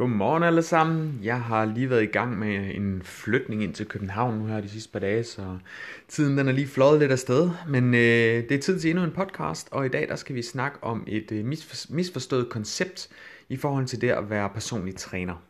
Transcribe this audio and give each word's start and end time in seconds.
Godmorgen 0.00 0.42
alle 0.42 0.62
sammen. 0.62 1.20
Jeg 1.22 1.42
har 1.42 1.64
lige 1.64 1.90
været 1.90 2.02
i 2.02 2.06
gang 2.06 2.38
med 2.38 2.74
en 2.74 3.02
flytning 3.02 3.62
ind 3.62 3.74
til 3.74 3.86
København 3.86 4.38
nu 4.38 4.46
her 4.46 4.60
de 4.60 4.68
sidste 4.68 4.92
par 4.92 4.98
dage, 4.98 5.24
så 5.24 5.58
tiden 6.08 6.38
den 6.38 6.48
er 6.48 6.52
lige 6.52 6.66
fløjet 6.66 7.00
lidt 7.00 7.12
afsted. 7.12 7.50
Men 7.68 7.94
øh, 7.94 8.48
det 8.48 8.52
er 8.52 8.58
tid 8.58 8.80
til 8.80 8.90
endnu 8.90 9.04
en 9.04 9.10
podcast, 9.10 9.68
og 9.72 9.86
i 9.86 9.88
dag 9.88 10.08
der 10.08 10.16
skal 10.16 10.34
vi 10.34 10.42
snakke 10.42 10.78
om 10.82 11.04
et 11.06 11.32
øh, 11.32 11.44
misforstået 11.88 12.48
koncept 12.48 13.08
i 13.48 13.56
forhold 13.56 13.86
til 13.86 14.00
det 14.00 14.10
at 14.10 14.30
være 14.30 14.48
personlig 14.54 14.96
træner. 14.96 15.49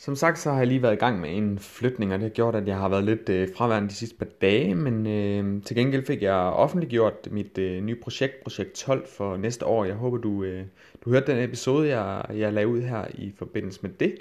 Som 0.00 0.16
sagt, 0.16 0.38
så 0.38 0.50
har 0.50 0.58
jeg 0.58 0.66
lige 0.66 0.82
været 0.82 0.92
i 0.92 0.96
gang 0.96 1.20
med 1.20 1.36
en 1.36 1.58
flytning, 1.58 2.12
og 2.12 2.18
det 2.18 2.22
har 2.22 2.34
gjort, 2.34 2.54
at 2.54 2.68
jeg 2.68 2.76
har 2.76 2.88
været 2.88 3.04
lidt 3.04 3.28
øh, 3.28 3.48
fraværende 3.56 3.88
de 3.88 3.94
sidste 3.94 4.16
par 4.16 4.26
dage, 4.40 4.74
men 4.74 5.06
øh, 5.06 5.62
til 5.62 5.76
gengæld 5.76 6.06
fik 6.06 6.22
jeg 6.22 6.34
offentliggjort 6.34 7.28
mit 7.30 7.58
øh, 7.58 7.82
nye 7.82 7.94
projekt, 7.94 8.42
projekt 8.42 8.72
12 8.72 9.06
for 9.08 9.36
næste 9.36 9.66
år. 9.66 9.84
Jeg 9.84 9.94
håber, 9.94 10.18
du, 10.18 10.44
øh, 10.44 10.64
du 11.04 11.10
hørte 11.10 11.32
den 11.32 11.44
episode, 11.44 11.88
jeg, 11.88 12.24
jeg 12.34 12.52
lagde 12.52 12.68
ud 12.68 12.82
her 12.82 13.04
i 13.14 13.32
forbindelse 13.38 13.80
med 13.82 13.90
det. 13.90 14.14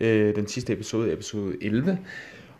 Øh, 0.00 0.36
den 0.36 0.46
sidste 0.46 0.72
episode, 0.72 1.12
episode 1.12 1.56
11. 1.60 1.98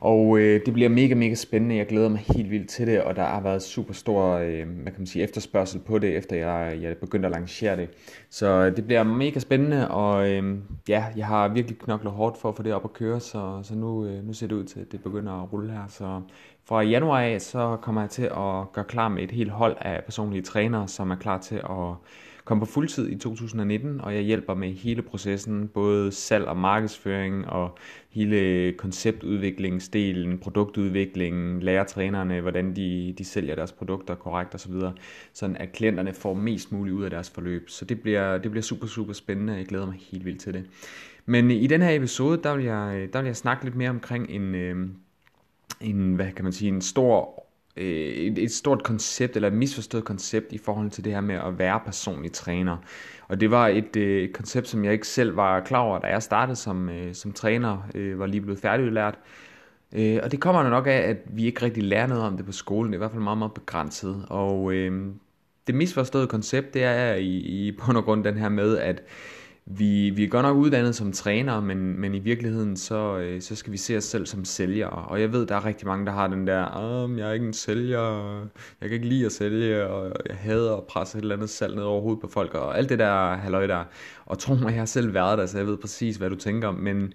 Og 0.00 0.38
øh, 0.38 0.60
det 0.66 0.74
bliver 0.74 0.88
mega, 0.88 1.14
mega 1.14 1.34
spændende. 1.34 1.76
Jeg 1.76 1.86
glæder 1.86 2.08
mig 2.08 2.18
helt 2.18 2.50
vildt 2.50 2.68
til 2.68 2.86
det, 2.86 3.02
og 3.02 3.16
der 3.16 3.24
har 3.24 3.40
været 3.40 3.62
super 3.62 3.94
stor 3.94 4.32
øh, 4.34 4.68
hvad 4.68 4.92
kan 4.92 4.94
man 4.98 5.06
sige, 5.06 5.22
efterspørgsel 5.22 5.80
på 5.80 5.98
det, 5.98 6.16
efter 6.16 6.36
jeg, 6.36 6.78
jeg 6.82 6.96
begyndte 6.96 7.26
at 7.26 7.32
lancere 7.32 7.76
det. 7.76 7.88
Så 8.30 8.46
øh, 8.46 8.76
det 8.76 8.86
bliver 8.86 9.02
mega 9.02 9.38
spændende, 9.38 9.90
og 9.90 10.30
øh, 10.30 10.58
ja, 10.88 11.04
jeg 11.16 11.26
har 11.26 11.48
virkelig 11.48 11.78
knoklet 11.78 12.12
hårdt 12.12 12.38
for 12.38 12.48
at 12.48 12.56
få 12.56 12.62
det 12.62 12.74
op 12.74 12.84
at 12.84 12.92
køre, 12.92 13.20
så, 13.20 13.60
så 13.62 13.74
nu, 13.74 14.06
øh, 14.06 14.26
nu 14.26 14.32
ser 14.32 14.46
det 14.46 14.54
ud 14.54 14.64
til, 14.64 14.80
at 14.80 14.92
det 14.92 15.02
begynder 15.02 15.32
at 15.42 15.52
rulle 15.52 15.72
her. 15.72 15.86
Så 15.88 16.20
fra 16.68 16.82
januar 16.82 17.20
af, 17.20 17.40
så 17.40 17.76
kommer 17.82 18.00
jeg 18.00 18.10
til 18.10 18.22
at 18.22 18.72
gøre 18.72 18.84
klar 18.88 19.08
med 19.08 19.22
et 19.22 19.30
helt 19.30 19.50
hold 19.50 19.76
af 19.80 20.04
personlige 20.04 20.42
trænere, 20.42 20.88
som 20.88 21.10
er 21.10 21.16
klar 21.16 21.38
til 21.38 21.54
at 21.56 21.94
komme 22.44 22.60
på 22.60 22.66
fuldtid 22.66 23.08
i 23.10 23.18
2019, 23.18 24.00
og 24.00 24.14
jeg 24.14 24.22
hjælper 24.22 24.54
med 24.54 24.72
hele 24.72 25.02
processen, 25.02 25.68
både 25.68 26.12
salg 26.12 26.44
og 26.44 26.56
markedsføring 26.56 27.48
og 27.48 27.78
hele 28.10 28.72
konceptudviklingsdelen, 28.72 30.38
produktudviklingen, 30.38 31.60
lærer 31.60 31.84
trænerne, 31.84 32.40
hvordan 32.40 32.76
de, 32.76 33.14
de 33.18 33.24
sælger 33.24 33.54
deres 33.54 33.72
produkter 33.72 34.14
korrekt 34.14 34.54
osv., 34.54 34.72
sådan 35.32 35.56
at 35.56 35.72
klienterne 35.72 36.12
får 36.12 36.34
mest 36.34 36.72
muligt 36.72 36.96
ud 36.96 37.04
af 37.04 37.10
deres 37.10 37.30
forløb. 37.30 37.68
Så 37.68 37.84
det 37.84 38.00
bliver, 38.00 38.38
det 38.38 38.50
bliver 38.50 38.62
super, 38.62 38.86
super 38.86 39.12
spændende, 39.12 39.54
jeg 39.54 39.66
glæder 39.66 39.86
mig 39.86 39.96
helt 40.12 40.24
vildt 40.24 40.40
til 40.40 40.54
det. 40.54 40.64
Men 41.26 41.50
i 41.50 41.66
den 41.66 41.82
her 41.82 41.90
episode, 41.90 42.40
der 42.42 42.56
vil 42.56 42.64
jeg, 42.64 43.08
der 43.12 43.18
vil 43.18 43.26
jeg 43.26 43.36
snakke 43.36 43.64
lidt 43.64 43.76
mere 43.76 43.90
omkring 43.90 44.30
en, 44.30 44.54
øh, 44.54 44.88
en, 45.80 46.14
hvad 46.14 46.32
kan 46.32 46.44
man 46.44 46.52
sige, 46.52 46.68
en 46.68 46.80
stor 46.80 47.44
øh, 47.76 47.86
et, 47.86 48.38
et 48.38 48.52
stort 48.52 48.82
koncept, 48.82 49.36
eller 49.36 49.48
et 49.48 49.54
misforstået 49.54 50.04
koncept 50.04 50.52
i 50.52 50.58
forhold 50.58 50.90
til 50.90 51.04
det 51.04 51.12
her 51.12 51.20
med 51.20 51.34
at 51.34 51.58
være 51.58 51.80
personlig 51.84 52.32
træner. 52.32 52.76
Og 53.28 53.40
det 53.40 53.50
var 53.50 53.68
et, 53.68 53.96
øh, 53.96 54.22
et 54.22 54.32
koncept, 54.32 54.68
som 54.68 54.84
jeg 54.84 54.92
ikke 54.92 55.06
selv 55.06 55.36
var 55.36 55.60
klar 55.60 55.80
over, 55.80 55.98
da 55.98 56.06
jeg 56.06 56.22
startede 56.22 56.56
som, 56.56 56.88
øh, 56.88 57.14
som 57.14 57.32
træner, 57.32 57.88
øh, 57.94 58.18
var 58.18 58.26
lige 58.26 58.40
blevet 58.40 58.60
færdigudlært. 58.60 59.18
Øh, 59.92 60.18
og 60.22 60.32
det 60.32 60.40
kommer 60.40 60.70
nok 60.70 60.86
af, 60.86 60.98
at 60.98 61.16
vi 61.26 61.46
ikke 61.46 61.62
rigtig 61.62 61.82
lærer 61.82 62.06
noget 62.06 62.24
om 62.24 62.36
det 62.36 62.46
på 62.46 62.52
skolen. 62.52 62.92
Det 62.92 62.96
er 62.96 62.98
i 62.98 63.02
hvert 63.02 63.10
fald 63.10 63.22
meget, 63.22 63.38
meget 63.38 63.54
begrænset. 63.54 64.26
Og 64.28 64.72
øh, 64.72 65.12
det 65.66 65.74
misforståede 65.74 66.26
koncept, 66.26 66.74
det 66.74 66.84
er 66.84 67.14
i, 67.14 67.36
i 67.36 67.72
bund 67.72 67.96
og 67.96 68.04
grund 68.04 68.24
den 68.24 68.38
her 68.38 68.48
med, 68.48 68.78
at 68.78 69.02
vi, 69.70 70.10
vi 70.10 70.24
er 70.24 70.28
godt 70.28 70.46
nok 70.46 70.56
uddannet 70.56 70.94
som 70.94 71.12
trænere, 71.12 71.62
men, 71.62 72.00
men 72.00 72.14
i 72.14 72.18
virkeligheden, 72.18 72.76
så, 72.76 73.18
øh, 73.18 73.42
så 73.42 73.56
skal 73.56 73.72
vi 73.72 73.76
se 73.76 73.96
os 73.96 74.04
selv 74.04 74.26
som 74.26 74.44
sælgere. 74.44 74.90
Og 74.90 75.20
jeg 75.20 75.32
ved, 75.32 75.46
der 75.46 75.54
er 75.54 75.64
rigtig 75.64 75.86
mange, 75.86 76.06
der 76.06 76.12
har 76.12 76.26
den 76.26 76.46
der, 76.46 77.02
um, 77.04 77.18
jeg 77.18 77.28
er 77.28 77.32
ikke 77.32 77.46
en 77.46 77.52
sælger, 77.52 78.38
jeg 78.80 78.88
kan 78.88 78.92
ikke 78.92 79.08
lide 79.08 79.26
at 79.26 79.32
sælge, 79.32 79.86
og 79.86 80.12
jeg 80.28 80.36
hader 80.36 80.76
at 80.76 80.84
presse 80.84 81.18
et 81.18 81.22
eller 81.22 81.34
andet 81.34 81.50
salg 81.50 81.74
ned 81.74 81.82
over 81.84 82.00
hovedet 82.00 82.20
på 82.20 82.28
folk, 82.28 82.54
og 82.54 82.78
alt 82.78 82.88
det 82.88 82.98
der 82.98 83.36
halløj 83.36 83.66
der. 83.66 83.84
Og 84.26 84.38
tro 84.38 84.54
mig, 84.54 84.70
jeg 84.70 84.80
har 84.80 84.86
selv 84.86 85.14
været 85.14 85.38
der, 85.38 85.46
så 85.46 85.58
jeg 85.58 85.66
ved 85.66 85.76
præcis, 85.76 86.16
hvad 86.16 86.30
du 86.30 86.36
tænker. 86.36 86.70
Men, 86.70 87.12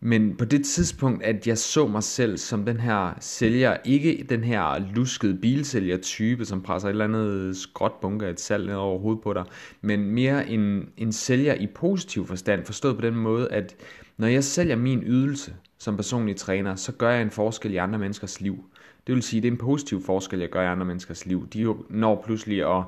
men 0.00 0.36
på 0.36 0.44
det 0.44 0.64
tidspunkt, 0.64 1.22
at 1.22 1.46
jeg 1.46 1.58
så 1.58 1.86
mig 1.86 2.02
selv 2.02 2.38
som 2.38 2.64
den 2.64 2.80
her 2.80 3.14
sælger, 3.20 3.76
ikke 3.84 4.26
den 4.28 4.44
her 4.44 4.92
luskede 4.94 5.38
bilsælger-type, 5.38 6.44
som 6.44 6.62
presser 6.62 6.88
et 6.88 6.90
eller 6.90 7.04
andet 7.04 7.56
skråtbunke 7.56 8.26
af 8.26 8.30
et 8.30 8.40
salg 8.40 8.66
ned 8.66 8.74
over 8.74 8.98
hovedet 8.98 9.22
på 9.22 9.32
dig, 9.32 9.44
men 9.80 10.10
mere 10.10 10.48
en, 10.48 10.88
en 10.96 11.12
sælger 11.12 11.54
i 11.54 11.66
positiv 11.66 12.26
forstand, 12.26 12.64
forstået 12.64 12.96
på 12.96 13.02
den 13.02 13.14
måde, 13.14 13.52
at 13.52 13.76
når 14.16 14.26
jeg 14.26 14.44
sælger 14.44 14.76
min 14.76 15.02
ydelse 15.06 15.54
som 15.78 15.96
personlig 15.96 16.36
træner, 16.36 16.74
så 16.74 16.92
gør 16.92 17.10
jeg 17.10 17.22
en 17.22 17.30
forskel 17.30 17.72
i 17.72 17.76
andre 17.76 17.98
menneskers 17.98 18.40
liv. 18.40 18.64
Det 19.06 19.14
vil 19.14 19.22
sige, 19.22 19.42
det 19.42 19.48
er 19.48 19.52
en 19.52 19.58
positiv 19.58 20.04
forskel, 20.04 20.38
jeg 20.38 20.50
gør 20.50 20.62
i 20.62 20.66
andre 20.66 20.86
menneskers 20.86 21.26
liv. 21.26 21.48
De 21.48 21.74
når 21.90 22.22
pludselig 22.26 22.78
at 22.78 22.84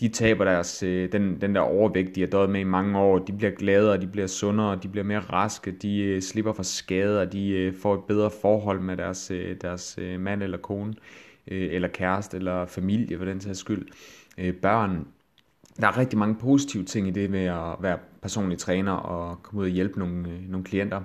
de 0.00 0.08
taber 0.08 0.44
deres, 0.44 0.82
øh, 0.82 1.12
den, 1.12 1.40
den 1.40 1.54
der 1.54 1.60
overvægt, 1.60 2.14
de 2.14 2.20
har 2.20 2.28
døjet 2.28 2.50
med 2.50 2.60
i 2.60 2.64
mange 2.64 2.98
år, 2.98 3.18
de 3.18 3.32
bliver 3.32 3.50
gladere, 3.50 4.00
de 4.00 4.06
bliver 4.06 4.26
sundere, 4.26 4.78
de 4.82 4.88
bliver 4.88 5.04
mere 5.04 5.20
raske, 5.20 5.70
de 5.70 5.98
øh, 5.98 6.22
slipper 6.22 6.52
for 6.52 6.62
skader, 6.62 7.24
de 7.24 7.50
øh, 7.50 7.74
får 7.74 7.94
et 7.94 8.04
bedre 8.04 8.30
forhold 8.42 8.80
med 8.80 8.96
deres, 8.96 9.30
øh, 9.30 9.56
deres 9.60 9.98
øh, 10.00 10.20
mand 10.20 10.42
eller 10.42 10.58
kone, 10.58 10.94
øh, 11.50 11.74
eller 11.74 11.88
kæreste, 11.88 12.36
eller 12.36 12.66
familie 12.66 13.18
for 13.18 13.24
den 13.24 13.40
sags 13.40 13.58
skyld, 13.58 13.88
øh, 14.38 14.54
børn. 14.54 15.06
Der 15.80 15.86
er 15.86 15.98
rigtig 15.98 16.18
mange 16.18 16.34
positive 16.34 16.84
ting 16.84 17.08
i 17.08 17.10
det 17.10 17.30
med 17.30 17.44
at 17.44 17.74
være 17.80 17.98
personlig 18.22 18.58
træner 18.58 18.92
og 18.92 19.42
komme 19.42 19.60
ud 19.60 19.64
og 19.64 19.70
hjælpe 19.70 19.98
nogle, 19.98 20.28
øh, 20.28 20.50
nogle 20.50 20.64
klienter. 20.64 21.00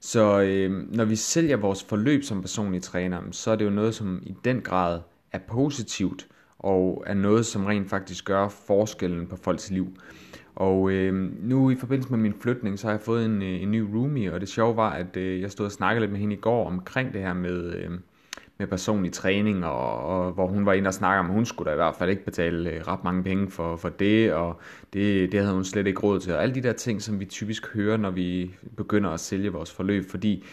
Så 0.00 0.40
øh, 0.40 0.94
når 0.94 1.04
vi 1.04 1.16
sælger 1.16 1.56
vores 1.56 1.84
forløb 1.84 2.22
som 2.22 2.40
personlig 2.40 2.82
træner, 2.82 3.20
så 3.30 3.50
er 3.50 3.56
det 3.56 3.64
jo 3.64 3.70
noget, 3.70 3.94
som 3.94 4.22
i 4.22 4.34
den 4.44 4.60
grad 4.60 5.00
er 5.32 5.38
positivt, 5.48 6.26
og 6.66 7.04
er 7.06 7.14
noget, 7.14 7.46
som 7.46 7.66
rent 7.66 7.90
faktisk 7.90 8.24
gør 8.24 8.48
forskellen 8.48 9.26
på 9.26 9.36
folks 9.36 9.70
liv. 9.70 9.96
Og 10.54 10.90
øh, 10.90 11.14
nu 11.42 11.70
i 11.70 11.76
forbindelse 11.76 12.10
med 12.10 12.18
min 12.18 12.34
flytning, 12.40 12.78
så 12.78 12.86
har 12.86 12.92
jeg 12.92 13.00
fået 13.00 13.24
en, 13.24 13.42
øh, 13.42 13.62
en 13.62 13.70
ny 13.70 13.80
roomie, 13.80 14.32
og 14.34 14.40
det 14.40 14.48
sjove 14.48 14.76
var, 14.76 14.90
at 14.90 15.16
øh, 15.16 15.40
jeg 15.40 15.50
stod 15.50 15.66
og 15.66 15.72
snakkede 15.72 16.00
lidt 16.00 16.12
med 16.12 16.20
hende 16.20 16.36
i 16.36 16.38
går 16.38 16.66
omkring 16.66 17.12
det 17.12 17.20
her 17.20 17.34
med, 17.34 17.74
øh, 17.74 17.90
med 18.58 18.66
personlig 18.66 19.12
træning, 19.12 19.64
og, 19.64 19.98
og 19.98 20.32
hvor 20.32 20.46
hun 20.46 20.66
var 20.66 20.72
inde 20.72 20.88
og 20.88 20.94
snakke 20.94 21.20
om, 21.20 21.26
at 21.26 21.32
hun 21.32 21.46
skulle 21.46 21.68
da 21.68 21.74
i 21.74 21.76
hvert 21.76 21.94
fald 21.94 22.10
ikke 22.10 22.24
betale 22.24 22.70
øh, 22.70 22.80
ret 22.80 23.04
mange 23.04 23.22
penge 23.22 23.50
for, 23.50 23.76
for 23.76 23.88
det, 23.88 24.32
og 24.32 24.60
det, 24.92 25.32
det 25.32 25.40
havde 25.40 25.54
hun 25.54 25.64
slet 25.64 25.86
ikke 25.86 26.00
råd 26.00 26.20
til. 26.20 26.32
Og 26.32 26.42
alle 26.42 26.54
de 26.54 26.62
der 26.62 26.72
ting, 26.72 27.02
som 27.02 27.20
vi 27.20 27.24
typisk 27.24 27.74
hører, 27.74 27.96
når 27.96 28.10
vi 28.10 28.54
begynder 28.76 29.10
at 29.10 29.20
sælge 29.20 29.52
vores 29.52 29.72
forløb, 29.72 30.10
fordi 30.10 30.44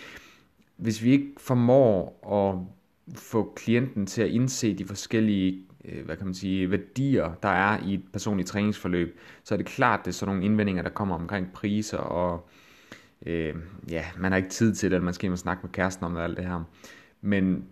hvis 0.77 1.03
vi 1.03 1.11
ikke 1.11 1.27
formår 1.37 2.19
at 2.41 2.67
få 3.15 3.53
klienten 3.55 4.05
til 4.05 4.21
at 4.21 4.29
indse 4.29 4.73
de 4.73 4.85
forskellige 4.85 5.65
Øh, 5.85 6.05
hvad 6.05 6.17
kan 6.17 6.25
man 6.25 6.33
sige, 6.33 6.71
værdier, 6.71 7.33
der 7.43 7.49
er 7.49 7.83
i 7.85 7.93
et 7.93 8.03
personligt 8.13 8.49
træningsforløb, 8.49 9.19
så 9.43 9.55
er 9.55 9.57
det 9.57 9.65
klart, 9.65 9.99
det 9.99 10.07
er 10.07 10.11
sådan 10.11 10.35
nogle 10.35 10.45
indvendinger, 10.45 10.83
der 10.83 10.89
kommer 10.89 11.15
omkring 11.15 11.53
priser, 11.53 11.97
og 11.97 12.49
øh, 13.25 13.55
ja, 13.89 14.05
man 14.17 14.31
har 14.31 14.37
ikke 14.37 14.49
tid 14.49 14.75
til 14.75 14.91
det, 14.91 14.97
at 14.97 15.03
man 15.03 15.13
skal 15.13 15.25
hjem 15.25 15.33
og 15.33 15.39
snakke 15.39 15.61
med 15.63 15.71
kæresten 15.71 16.05
om 16.05 16.17
alt 16.17 16.37
det 16.37 16.45
her. 16.45 16.63
Men 17.21 17.65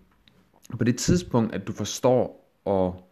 på 0.78 0.84
det 0.84 0.96
tidspunkt, 0.96 1.54
at 1.54 1.66
du 1.66 1.72
forstår 1.72 2.52
og 2.64 3.08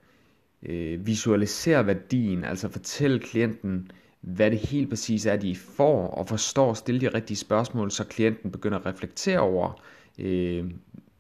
øh, 0.63 1.07
visualisere 1.07 1.87
værdien, 1.87 2.45
altså 2.45 2.69
fortælle 2.69 3.19
klienten, 3.19 3.91
hvad 4.21 4.51
det 4.51 4.59
helt 4.59 4.89
præcis 4.89 5.27
er, 5.27 5.37
de 5.37 5.57
får, 5.57 6.09
og 6.09 6.29
forstår 6.29 6.71
at 6.71 6.77
stille 6.77 7.01
de 7.01 7.09
rigtige 7.09 7.37
spørgsmål, 7.37 7.91
så 7.91 8.05
klienten 8.05 8.51
begynder 8.51 8.79
at 8.79 8.87
reflektere 8.87 9.41
over, 9.41 9.83
øh, 10.19 10.71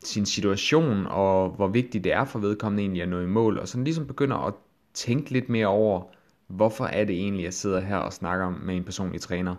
sin 0.04 0.26
situation, 0.26 1.06
og 1.06 1.50
hvor 1.50 1.68
vigtigt 1.68 2.04
det 2.04 2.12
er 2.12 2.24
for 2.24 2.38
vedkommende 2.38 2.82
egentlig 2.82 3.02
at 3.02 3.08
nå 3.08 3.20
i 3.20 3.26
mål, 3.26 3.58
og 3.58 3.68
sådan 3.68 3.84
ligesom 3.84 4.06
begynder 4.06 4.36
at 4.36 4.54
tænke 4.94 5.30
lidt 5.30 5.48
mere 5.48 5.66
over, 5.66 6.02
hvorfor 6.46 6.84
er 6.84 7.04
det 7.04 7.16
egentlig, 7.16 7.44
jeg 7.44 7.54
sidder 7.54 7.80
her 7.80 7.96
og 7.96 8.12
snakker 8.12 8.50
med 8.62 8.76
en 8.76 8.84
personlig 8.84 9.20
træner. 9.20 9.54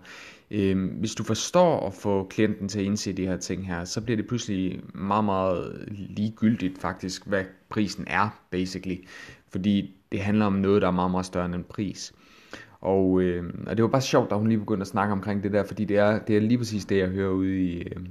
Øhm, 0.51 0.88
hvis 0.88 1.15
du 1.15 1.24
forstår 1.24 1.88
at 1.88 1.94
få 1.94 2.27
klienten 2.30 2.68
til 2.68 2.80
at 2.80 2.86
indse 2.86 3.13
de 3.13 3.27
her 3.27 3.38
ting 3.38 3.68
her, 3.68 3.86
så 3.86 4.01
bliver 4.01 4.18
det 4.18 4.27
pludselig 4.27 4.81
meget, 4.94 5.25
meget 5.25 5.86
ligegyldigt 5.89 6.77
faktisk, 6.77 7.27
hvad 7.27 7.44
prisen 7.69 8.04
er, 8.07 8.30
basically. 8.50 8.98
Fordi 9.50 9.95
det 10.12 10.19
handler 10.19 10.45
om 10.45 10.54
noget, 10.54 10.81
der 10.81 10.88
er 10.88 10.92
meget, 10.92 11.12
meget 11.12 11.25
større 11.25 11.45
end 11.45 11.56
en 11.56 11.63
pris. 11.63 12.13
Og, 12.81 13.21
øh, 13.21 13.54
og 13.68 13.77
det 13.77 13.83
var 13.83 13.89
bare 13.89 14.01
sjovt, 14.01 14.30
da 14.30 14.36
hun 14.36 14.48
lige 14.48 14.60
begyndte 14.60 14.81
at 14.81 14.88
snakke 14.88 15.12
omkring 15.12 15.44
det 15.44 15.51
der, 15.51 15.63
fordi 15.63 15.86
det 15.86 15.98
er, 15.98 16.19
det 16.19 16.38
er 16.38 16.42
lige 16.42 16.57
præcis 16.57 16.86
det, 16.86 16.98
jeg 16.98 17.07
hører 17.07 17.31
ude 17.31 17.62
i, 17.62 17.81
øh, 17.81 18.06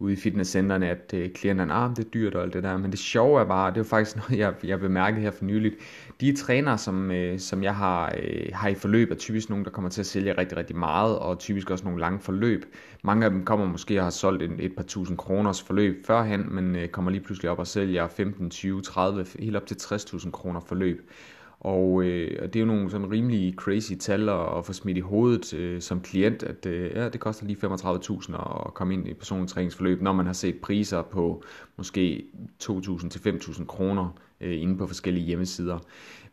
ude 0.00 0.12
i 0.12 0.16
fitnesscenterne, 0.16 0.88
at 0.88 1.14
øh, 1.14 1.30
klienterne, 1.30 1.72
ah, 1.72 1.90
det 1.90 1.98
er 2.04 2.08
dyrt 2.08 2.34
og 2.34 2.42
alt 2.42 2.54
det 2.54 2.62
der, 2.62 2.76
men 2.76 2.90
det 2.90 2.98
sjove 2.98 3.40
er 3.40 3.44
bare, 3.44 3.70
det 3.70 3.76
er 3.76 3.80
jo 3.80 3.84
faktisk 3.84 4.16
noget, 4.28 4.38
jeg, 4.38 4.54
jeg 4.64 4.80
bemærkede 4.80 5.20
her 5.20 5.30
for 5.30 5.44
nyligt, 5.44 5.74
de 6.20 6.36
trænere, 6.36 6.78
som, 6.78 7.10
øh, 7.10 7.38
som 7.38 7.62
jeg 7.62 7.74
har, 7.74 8.14
øh, 8.22 8.46
har 8.52 8.68
i 8.68 8.74
forløb, 8.74 9.10
er 9.10 9.14
typisk 9.14 9.50
nogen, 9.50 9.64
der 9.64 9.70
kommer 9.70 9.90
til 9.90 10.00
at 10.00 10.06
sælge 10.06 10.38
rigtig, 10.38 10.58
rigtig 10.58 10.76
meget, 10.76 11.18
og 11.18 11.38
typisk 11.38 11.70
også 11.70 11.84
nogle 11.84 12.00
lange 12.00 12.20
forløb. 12.20 12.64
Mange 13.02 13.24
af 13.24 13.30
dem 13.30 13.44
kommer 13.44 13.66
måske 13.66 13.98
og 13.98 14.04
har 14.04 14.10
solgt 14.10 14.42
et, 14.42 14.50
et 14.58 14.76
par 14.76 14.82
tusind 14.82 15.18
kroners 15.18 15.62
forløb 15.62 16.06
førhen, 16.06 16.54
men 16.54 16.76
øh, 16.76 16.88
kommer 16.88 17.10
lige 17.10 17.24
pludselig 17.24 17.50
op 17.50 17.58
og 17.58 17.66
sælger 17.66 18.08
15, 18.08 18.50
20, 18.50 18.82
30, 18.82 19.26
helt 19.38 19.56
op 19.56 19.66
til 19.66 19.74
60.000 19.74 20.30
kroner 20.30 20.60
forløb. 20.60 21.10
Og, 21.60 22.02
øh, 22.02 22.38
og 22.42 22.52
det 22.52 22.56
er 22.56 22.60
jo 22.60 22.66
nogle 22.66 22.90
sådan 22.90 23.10
rimelig 23.10 23.54
crazy 23.54 23.92
tal 23.92 24.28
at, 24.28 24.58
at 24.58 24.66
få 24.66 24.72
smidt 24.72 24.96
i 24.96 25.00
hovedet 25.00 25.54
øh, 25.54 25.80
som 25.80 26.00
klient, 26.00 26.42
at 26.42 26.66
øh, 26.66 26.90
ja, 26.94 27.08
det 27.08 27.20
koster 27.20 27.46
lige 27.46 27.66
35.000 27.66 28.66
at 28.66 28.74
komme 28.74 28.94
ind 28.94 29.08
i 29.08 29.14
personlig 29.14 29.48
træningsforløb, 29.48 30.02
når 30.02 30.12
man 30.12 30.26
har 30.26 30.32
set 30.32 30.60
priser 30.60 31.02
på 31.02 31.42
måske 31.76 32.24
2.000 32.62 33.08
til 33.08 33.18
5.000 33.18 33.64
kroner 33.64 34.08
øh, 34.40 34.62
inde 34.62 34.78
på 34.78 34.86
forskellige 34.86 35.26
hjemmesider. 35.26 35.78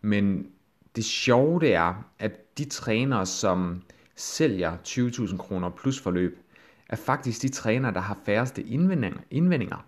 Men 0.01 0.47
det 0.95 1.05
sjove 1.05 1.59
det 1.59 1.73
er, 1.73 2.05
at 2.19 2.57
de 2.57 2.65
trænere, 2.65 3.25
som 3.25 3.81
sælger 4.15 4.77
20.000 4.87 5.37
kroner 5.37 5.69
plus 5.69 6.01
forløb, 6.01 6.39
er 6.89 6.95
faktisk 6.95 7.41
de 7.41 7.49
trænere, 7.49 7.93
der 7.93 7.99
har 7.99 8.17
færreste 8.25 8.63
indvendinger. 8.63 9.19
indvendinger 9.31 9.85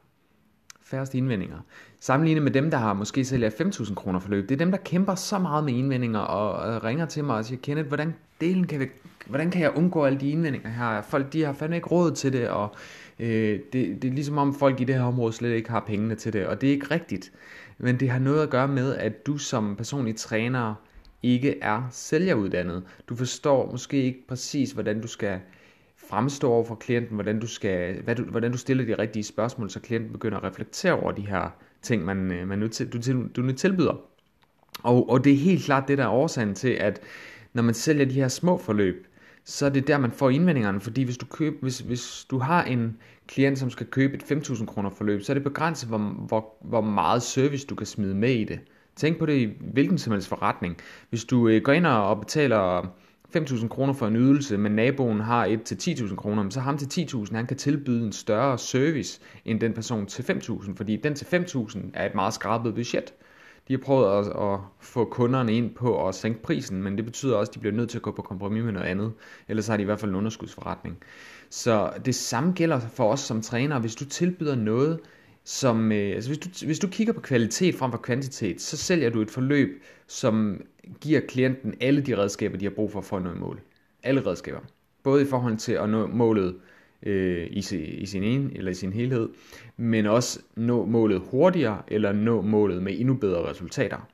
færreste 0.90 1.18
indvendinger. 1.18 1.58
Sammenlignet 2.00 2.44
med 2.44 2.52
dem, 2.52 2.72
der 2.72 2.78
har 2.78 2.94
måske 2.94 3.26
sælger 3.26 3.50
5.000 3.50 3.94
kroner 3.94 4.20
for 4.20 4.30
løb, 4.30 4.50
Det 4.50 4.56
er 4.56 4.60
dem, 4.60 4.72
der 4.72 4.78
kæmper 4.78 5.16
så 5.16 5.40
meget 5.40 5.64
med 5.64 5.74
indvendinger 5.74 6.20
og 6.20 6.84
ringer 6.84 7.06
til 7.06 7.24
mig 7.24 7.36
og 7.36 7.46
siger, 7.46 7.60
Kenneth, 7.64 7.88
hvordan, 7.88 8.16
delen 8.42 8.68
kan, 8.68 8.80
vi, 8.80 8.86
hvordan 9.28 9.52
kan 9.52 9.62
jeg 9.62 9.78
undgå 9.78 10.06
alle 10.06 10.20
de 10.20 10.30
indvendinger 10.30 10.70
her? 10.70 11.02
Folk 11.02 11.34
de 11.34 11.44
har 11.44 11.54
fandme 11.54 11.76
ikke 11.76 11.88
råd 11.88 12.12
til 12.12 12.34
det, 12.34 12.50
og 12.50 12.76
øh, 13.20 13.60
det, 13.74 14.02
det 14.02 14.06
er 14.06 14.14
ligesom 14.14 14.38
om 14.38 14.56
folk 14.56 14.82
i 14.82 14.84
det 14.84 14.96
her 14.96 15.04
område 15.04 15.34
slet 15.34 15.52
ikke 15.52 15.70
har 15.70 15.80
pengene 15.80 16.16
til 16.16 16.34
det, 16.34 16.48
og 16.48 16.62
det 16.62 16.70
er 16.70 16.74
ikke 16.74 16.92
rigtigt. 16.92 17.32
Men 17.78 18.00
det 18.00 18.10
har 18.10 18.20
noget 18.20 18.44
at 18.44 18.50
gøre 18.50 18.68
med, 18.68 18.96
at 18.96 19.26
du 19.26 19.38
som 19.38 19.76
personlig 19.76 20.16
træner 20.16 20.74
ikke 21.24 21.60
er 21.62 21.88
sælgeruddannet. 21.92 22.84
Du 23.10 23.16
forstår 23.16 23.72
måske 23.72 24.04
ikke 24.04 24.28
præcis, 24.28 24.72
hvordan 24.72 25.02
du 25.02 25.08
skal 25.08 25.40
fremstå 26.10 26.52
over 26.52 26.64
for 26.64 26.76
klienten, 26.76 27.16
hvordan 27.16 27.40
du, 27.40 27.48
skal, 27.48 28.02
hvad 28.02 28.16
du, 28.16 28.24
hvordan 28.24 28.52
du 28.52 28.58
stiller 28.58 28.86
de 28.86 28.94
rigtige 28.94 29.24
spørgsmål, 29.24 29.70
så 29.70 29.80
klienten 29.80 30.12
begynder 30.12 30.38
at 30.38 30.44
reflektere 30.44 30.94
over 30.94 31.12
de 31.12 31.28
her 31.28 31.50
ting, 31.82 32.06
man, 32.06 32.32
øh, 32.32 32.48
man 32.48 32.60
nu, 32.60 32.68
til, 32.68 32.94
du, 32.94 33.02
til, 33.02 33.28
du 33.36 33.42
nu 33.42 33.52
tilbyder. 33.52 34.02
Og, 34.84 35.10
og 35.10 35.24
det 35.24 35.34
er 35.34 35.38
helt 35.38 35.64
klart 35.64 35.88
det, 35.88 35.98
der 35.98 36.04
er 36.04 36.10
årsagen 36.10 36.56
til, 36.56 36.70
at 36.70 37.02
når 37.54 37.64
man 37.64 37.74
sælger 37.74 38.06
de 38.06 38.14
her 38.14 38.28
små 38.28 38.58
forløb, 38.58 39.08
så 39.44 39.66
er 39.66 39.70
det 39.70 39.88
der, 39.88 39.98
man 39.98 40.12
får 40.12 40.30
indvendingerne, 40.30 40.80
fordi 40.80 41.04
hvis 41.04 41.18
du, 41.18 41.26
køb, 41.26 41.62
hvis, 41.62 41.80
hvis 41.80 42.26
du 42.30 42.38
har 42.38 42.64
en 42.64 42.98
klient, 43.28 43.60
som 43.60 43.70
skal 43.70 43.88
købe 43.88 44.14
et 44.16 44.24
5.000 44.24 44.66
kroner 44.66 44.90
forløb, 44.90 45.22
så 45.22 45.32
er 45.32 45.34
det 45.34 45.44
begrænset, 45.44 45.90
hvor, 45.90 45.98
hvor, 46.28 46.58
hvor 46.62 46.82
meget 46.82 47.24
service 47.24 47.68
du 47.68 47.76
kan 47.76 47.88
smide 47.88 48.16
med 48.16 48.32
i 48.32 48.44
det. 48.44 48.60
Tænk 48.96 49.20
på 49.20 49.26
det 49.26 49.34
i 49.34 49.54
hvilken 49.74 49.98
som 49.98 50.14
helst 50.14 50.28
forretning. 50.28 50.78
Hvis 51.10 51.26
du 51.26 51.48
øh, 51.48 51.62
går 51.62 51.74
ind 51.74 51.86
og 51.86 52.20
betaler 52.20 52.94
5.000 53.36 53.68
kroner 53.68 53.94
for 53.94 54.08
en 54.08 54.16
ydelse, 54.16 54.58
men 54.58 54.72
naboen 54.72 55.20
har 55.20 55.46
et 55.46 55.64
til 55.64 55.76
10.000 55.76 56.16
kroner, 56.16 56.50
så 56.50 56.60
ham 56.60 56.78
til 56.78 57.08
10.000, 57.16 57.36
han 57.36 57.48
kan 57.48 57.58
tilbyde 57.58 58.06
en 58.06 58.12
større 58.12 58.58
service 58.58 59.20
end 59.46 59.60
den 59.60 59.74
person 59.74 60.06
til 60.06 60.24
5.000, 60.24 60.76
fordi 60.76 60.96
den 60.96 61.16
til 61.16 61.26
5.000 61.26 61.80
er 61.94 62.06
et 62.06 62.16
meget 62.16 62.34
skrabet 62.34 62.76
budget. 62.76 63.14
De 63.68 63.74
har 63.74 63.78
prøvet 63.84 64.20
at, 64.20 64.28
at 64.28 64.60
få 64.80 65.06
kunderne 65.06 65.54
ind 65.54 65.76
på 65.76 66.08
at 66.08 66.16
sænke 66.16 66.42
prisen, 66.42 66.84
men 66.84 66.98
det 66.98 67.06
betyder 67.06 67.36
også, 67.36 67.50
at 67.50 67.56
de 67.56 67.60
bliver 67.60 67.76
nødt 67.76 67.90
til 67.90 67.98
at 67.98 68.02
gå 68.02 68.12
på 68.12 68.22
kompromis 68.22 68.64
med 68.64 68.72
noget 68.72 68.88
andet. 68.88 69.14
Ellers 69.48 69.68
har 69.68 69.78
de 69.78 69.82
i 69.82 69.86
hvert 69.86 70.00
fald 70.00 70.12
en 70.12 70.18
underskudsforretning. 70.18 70.98
Så 71.50 71.92
det 72.06 72.16
samme 72.16 72.54
gælder 72.54 72.80
for 72.80 73.12
os 73.12 73.20
som 73.20 73.42
trænere. 73.42 73.80
Hvis 73.80 73.96
du 73.96 74.06
tilbyder 74.06 74.56
noget, 74.56 75.00
som, 75.50 75.92
øh, 75.92 76.16
altså 76.16 76.30
hvis, 76.30 76.38
du, 76.40 76.66
hvis 76.66 76.80
du 76.80 76.88
kigger 76.88 77.14
på 77.14 77.22
kvalitet 77.22 77.76
frem 77.76 77.92
for 77.92 77.98
kvantitet, 77.98 78.62
så 78.62 78.78
sælger 78.78 79.10
du 79.10 79.22
et 79.22 79.32
forløb, 79.32 79.84
som 80.08 80.62
giver 81.02 81.20
klienten 81.20 81.74
alle 81.82 82.02
de 82.02 82.18
redskaber, 82.18 82.58
de 82.58 82.66
har 82.66 82.70
brug 82.70 82.92
for 82.92 83.02
for 83.02 83.18
at 83.18 83.24
nå 83.24 83.34
mål. 83.34 83.62
Alle 84.04 84.26
redskaber. 84.26 84.60
Både 85.04 85.22
i 85.22 85.26
forhold 85.26 85.58
til 85.58 85.72
at 85.72 85.90
nå 85.90 86.08
målet 86.08 86.56
øh, 87.04 87.48
i, 87.48 87.76
i 87.76 88.06
sin 88.06 88.24
ene 88.24 88.58
eller 88.58 88.72
i 88.72 88.74
sin 88.74 88.94
helhed, 88.94 89.30
men 89.78 90.06
også 90.06 90.40
nå 90.56 90.86
målet 90.86 91.22
hurtigere 91.32 91.82
eller 91.88 92.12
nå 92.12 92.42
målet 92.42 92.84
med 92.84 93.00
endnu 93.00 93.14
bedre 93.14 93.50
resultater. 93.50 94.08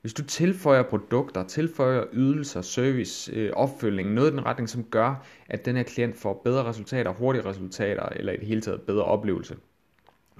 Hvis 0.00 0.14
du 0.14 0.24
tilføjer 0.24 0.82
produkter, 0.82 1.44
tilføjer 1.44 2.04
ydelser, 2.12 2.62
service, 2.62 3.32
øh, 3.32 3.50
opfølgning, 3.52 4.12
noget 4.12 4.30
i 4.30 4.32
den 4.32 4.46
retning, 4.46 4.68
som 4.68 4.84
gør, 4.84 5.26
at 5.48 5.64
den 5.64 5.76
her 5.76 5.82
klient 5.82 6.16
får 6.16 6.40
bedre 6.44 6.64
resultater, 6.64 7.12
hurtigere 7.12 7.48
resultater, 7.48 8.08
eller 8.08 8.32
i 8.32 8.36
det 8.36 8.46
hele 8.46 8.60
taget 8.60 8.82
bedre 8.82 9.04
oplevelse, 9.04 9.56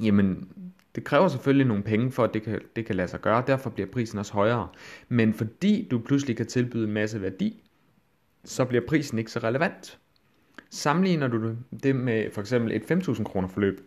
jamen 0.03 0.49
det 0.95 1.05
kræver 1.05 1.29
selvfølgelig 1.29 1.67
nogle 1.67 1.83
penge 1.83 2.11
for, 2.11 2.25
at 2.25 2.35
det 2.35 2.43
kan, 2.43 2.61
det 2.77 2.87
kan 2.87 2.95
lade 2.95 3.09
sig 3.09 3.21
gøre, 3.21 3.45
derfor 3.47 3.71
bliver 3.71 3.87
prisen 3.93 4.19
også 4.19 4.33
højere. 4.33 4.69
Men 5.09 5.35
fordi 5.35 5.89
du 5.91 5.99
pludselig 5.99 6.37
kan 6.37 6.47
tilbyde 6.47 6.85
en 6.85 6.93
masse 6.93 7.23
værdi, 7.23 7.63
så 8.45 8.65
bliver 8.65 8.85
prisen 8.89 9.19
ikke 9.19 9.31
så 9.31 9.39
relevant. 9.39 9.99
Sammenligner 10.71 11.29
du 11.29 11.55
det 11.83 11.97
med 11.97 12.31
for 12.33 12.41
eksempel 12.41 12.73
et 12.73 12.83
5.000 12.93 13.25
kroner 13.25 13.49
forløb, 13.49 13.81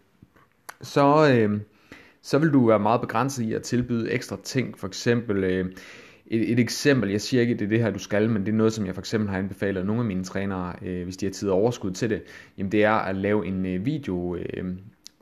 så, 0.81 1.31
øh, 1.33 1.59
så 2.21 2.37
vil 2.37 2.53
du 2.53 2.65
være 2.65 2.79
meget 2.79 3.01
begrænset 3.01 3.43
i 3.43 3.53
at 3.53 3.63
tilbyde 3.63 4.11
ekstra 4.11 4.37
ting. 4.43 4.77
For 4.79 4.87
eksempel 4.87 5.43
øh, 5.43 5.71
et, 6.27 6.51
et 6.51 6.59
eksempel, 6.59 7.09
jeg 7.09 7.21
siger 7.21 7.41
ikke, 7.41 7.53
at 7.53 7.59
det 7.59 7.65
er 7.65 7.69
det 7.69 7.79
her, 7.79 7.91
du 7.91 7.99
skal, 7.99 8.29
men 8.29 8.45
det 8.45 8.51
er 8.51 8.55
noget, 8.55 8.73
som 8.73 8.85
jeg 8.85 8.93
for 8.93 9.01
eksempel 9.01 9.29
har 9.29 9.37
anbefalet 9.37 9.85
nogle 9.85 10.01
af 10.01 10.05
mine 10.05 10.23
trænere, 10.23 10.75
øh, 10.81 11.03
hvis 11.03 11.17
de 11.17 11.25
har 11.25 11.33
tid 11.33 11.49
og 11.49 11.57
overskud 11.57 11.91
til 11.91 12.09
det, 12.09 12.23
jamen 12.57 12.71
det 12.71 12.83
er 12.83 12.91
at 12.91 13.15
lave 13.15 13.45
en 13.45 13.65
øh, 13.65 13.85
video 13.85 14.35
øh, 14.35 14.75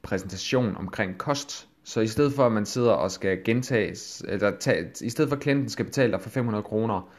præsentation 0.04 0.76
omkring 0.78 1.18
kost. 1.18 1.68
Så 1.84 2.02
i 2.02 2.08
stedet 2.08 2.34
for 2.34 2.46
at 2.46 2.52
man 2.52 2.66
sidder 2.66 2.92
og 2.92 3.12
skal 3.12 3.44
gentage, 3.44 3.96
eller 4.28 4.52
tage, 4.60 4.88
i 5.02 5.10
stedet 5.10 5.30
for 5.30 5.36
at 5.36 5.42
klienten 5.42 5.70
skal 5.70 5.86
betale 5.86 6.12
dig 6.12 6.22
for 6.22 6.30
500 6.30 6.64
kroner 6.64 7.10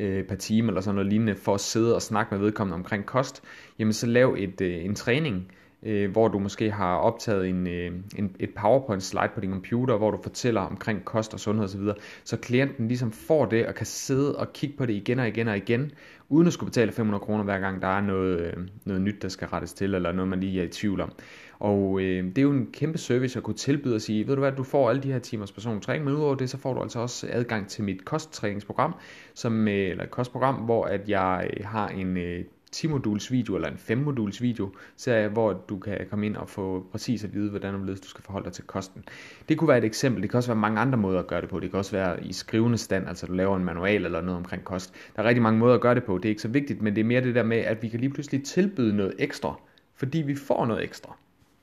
øh, 0.00 0.24
per 0.24 0.36
time 0.36 0.68
eller 0.68 0.80
sådan 0.80 0.94
noget 0.94 1.10
lignende 1.10 1.36
for 1.36 1.54
at 1.54 1.60
sidde 1.60 1.94
og 1.94 2.02
snakke 2.02 2.34
med 2.34 2.44
vedkommende 2.44 2.74
omkring 2.74 3.06
kost, 3.06 3.42
jamen 3.78 3.92
så 3.92 4.06
lav 4.06 4.34
et, 4.38 4.60
øh, 4.60 4.84
en 4.84 4.94
træning, 4.94 5.52
øh, 5.84 6.10
hvor 6.10 6.28
du 6.28 6.38
måske 6.38 6.70
har 6.70 6.96
optaget 6.96 7.48
en, 7.48 7.66
øh, 7.66 7.92
en, 8.16 8.36
et 8.40 8.50
PowerPoint 8.54 9.02
slide 9.02 9.30
på 9.34 9.40
din 9.40 9.50
computer, 9.50 9.96
hvor 9.96 10.10
du 10.10 10.18
fortæller 10.22 10.60
omkring 10.60 11.04
kost 11.04 11.34
og 11.34 11.40
sundhed 11.40 11.64
osv., 11.64 11.80
så 12.24 12.36
klienten 12.36 12.88
ligesom 12.88 13.12
får 13.12 13.46
det 13.46 13.66
og 13.66 13.74
kan 13.74 13.86
sidde 13.86 14.36
og 14.36 14.52
kigge 14.52 14.76
på 14.76 14.86
det 14.86 14.92
igen 14.92 15.18
og 15.18 15.28
igen 15.28 15.48
og 15.48 15.56
igen, 15.56 15.92
uden 16.28 16.46
at 16.46 16.52
skulle 16.52 16.70
betale 16.70 16.92
500 16.92 17.20
kroner 17.20 17.44
hver 17.44 17.58
gang 17.58 17.82
der 17.82 17.88
er 17.88 18.00
noget, 18.00 18.40
øh, 18.40 18.52
noget 18.84 19.02
nyt, 19.02 19.22
der 19.22 19.28
skal 19.28 19.48
rettes 19.48 19.72
til, 19.72 19.94
eller 19.94 20.12
noget 20.12 20.28
man 20.28 20.40
lige 20.40 20.60
er 20.60 20.64
i 20.64 20.68
tvivl 20.68 21.00
om. 21.00 21.12
Og 21.58 22.00
øh, 22.00 22.24
det 22.24 22.38
er 22.38 22.42
jo 22.42 22.50
en 22.50 22.66
kæmpe 22.72 22.98
service 22.98 23.38
at 23.38 23.42
kunne 23.42 23.56
tilbyde 23.56 23.94
og 23.94 24.00
sige, 24.00 24.26
ved 24.26 24.34
du 24.34 24.40
hvad, 24.40 24.52
du 24.52 24.62
får 24.62 24.90
alle 24.90 25.02
de 25.02 25.12
her 25.12 25.18
timers 25.18 25.52
personlig 25.52 25.82
træning, 25.82 26.04
men 26.04 26.14
udover 26.14 26.34
det, 26.34 26.50
så 26.50 26.58
får 26.58 26.74
du 26.74 26.82
altså 26.82 26.98
også 26.98 27.26
adgang 27.30 27.68
til 27.68 27.84
mit 27.84 28.04
kosttræningsprogram, 28.04 28.94
som, 29.34 29.68
øh, 29.68 29.90
eller 29.90 30.04
et 30.04 30.10
kostprogram, 30.10 30.54
hvor 30.54 30.84
at 30.84 31.08
jeg 31.08 31.50
øh, 31.56 31.66
har 31.66 31.88
en 31.88 32.16
øh, 32.16 32.44
10 32.74 32.86
moduls 32.86 33.32
video 33.32 33.54
eller 33.54 33.68
en 33.68 33.76
5 33.78 33.98
moduls 33.98 34.42
video 34.42 34.72
serie, 34.96 35.28
hvor 35.28 35.52
du 35.68 35.78
kan 35.78 36.06
komme 36.10 36.26
ind 36.26 36.36
og 36.36 36.48
få 36.48 36.86
præcis 36.92 37.24
at 37.24 37.34
vide, 37.34 37.50
hvordan 37.50 37.86
du 37.86 37.96
skal 37.96 38.24
forholde 38.24 38.44
dig 38.44 38.52
til 38.52 38.64
kosten. 38.64 39.04
Det 39.48 39.58
kunne 39.58 39.68
være 39.68 39.78
et 39.78 39.84
eksempel. 39.84 40.22
Det 40.22 40.30
kan 40.30 40.38
også 40.38 40.48
være 40.48 40.60
mange 40.60 40.80
andre 40.80 40.98
måder 40.98 41.18
at 41.18 41.26
gøre 41.26 41.40
det 41.40 41.48
på. 41.48 41.60
Det 41.60 41.70
kan 41.70 41.78
også 41.78 41.92
være 41.92 42.26
i 42.26 42.32
skrivende 42.32 42.78
stand, 42.78 43.08
altså 43.08 43.26
du 43.26 43.32
laver 43.32 43.56
en 43.56 43.64
manual 43.64 44.04
eller 44.04 44.20
noget 44.20 44.38
omkring 44.38 44.64
kost. 44.64 44.94
Der 45.16 45.22
er 45.22 45.28
rigtig 45.28 45.42
mange 45.42 45.58
måder 45.58 45.74
at 45.74 45.80
gøre 45.80 45.94
det 45.94 46.04
på. 46.04 46.18
Det 46.18 46.24
er 46.24 46.28
ikke 46.28 46.42
så 46.42 46.48
vigtigt, 46.48 46.82
men 46.82 46.94
det 46.94 47.00
er 47.00 47.04
mere 47.04 47.20
det 47.20 47.34
der 47.34 47.42
med, 47.42 47.56
at 47.56 47.82
vi 47.82 47.88
kan 47.88 48.00
lige 48.00 48.10
pludselig 48.10 48.44
tilbyde 48.44 48.96
noget 48.96 49.14
ekstra, 49.18 49.60
fordi 49.96 50.22
vi 50.22 50.34
får 50.34 50.66
noget 50.66 50.84
ekstra. 50.84 51.16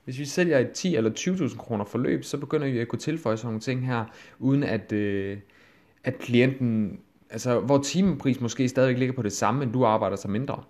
Hvis 0.04 0.18
vi 0.18 0.24
sælger 0.24 0.58
et 0.58 0.70
10 0.70 0.96
eller 0.96 1.10
20.000 1.10 1.56
kroner 1.56 1.84
forløb, 1.84 2.24
så 2.24 2.38
begynder 2.38 2.70
vi 2.70 2.78
at 2.78 2.88
kunne 2.88 2.98
tilføje 2.98 3.36
sådan 3.36 3.46
nogle 3.46 3.60
ting 3.60 3.86
her, 3.86 4.04
uden 4.38 4.62
at, 4.62 4.92
øh, 4.92 5.38
at 6.04 6.18
klienten, 6.18 7.00
altså 7.30 7.60
hvor 7.60 7.78
timepris 7.78 8.40
måske 8.40 8.68
stadigvæk 8.68 8.98
ligger 8.98 9.14
på 9.14 9.22
det 9.22 9.32
samme, 9.32 9.60
men 9.60 9.72
du 9.72 9.84
arbejder 9.84 10.16
så 10.16 10.28
mindre. 10.28 10.62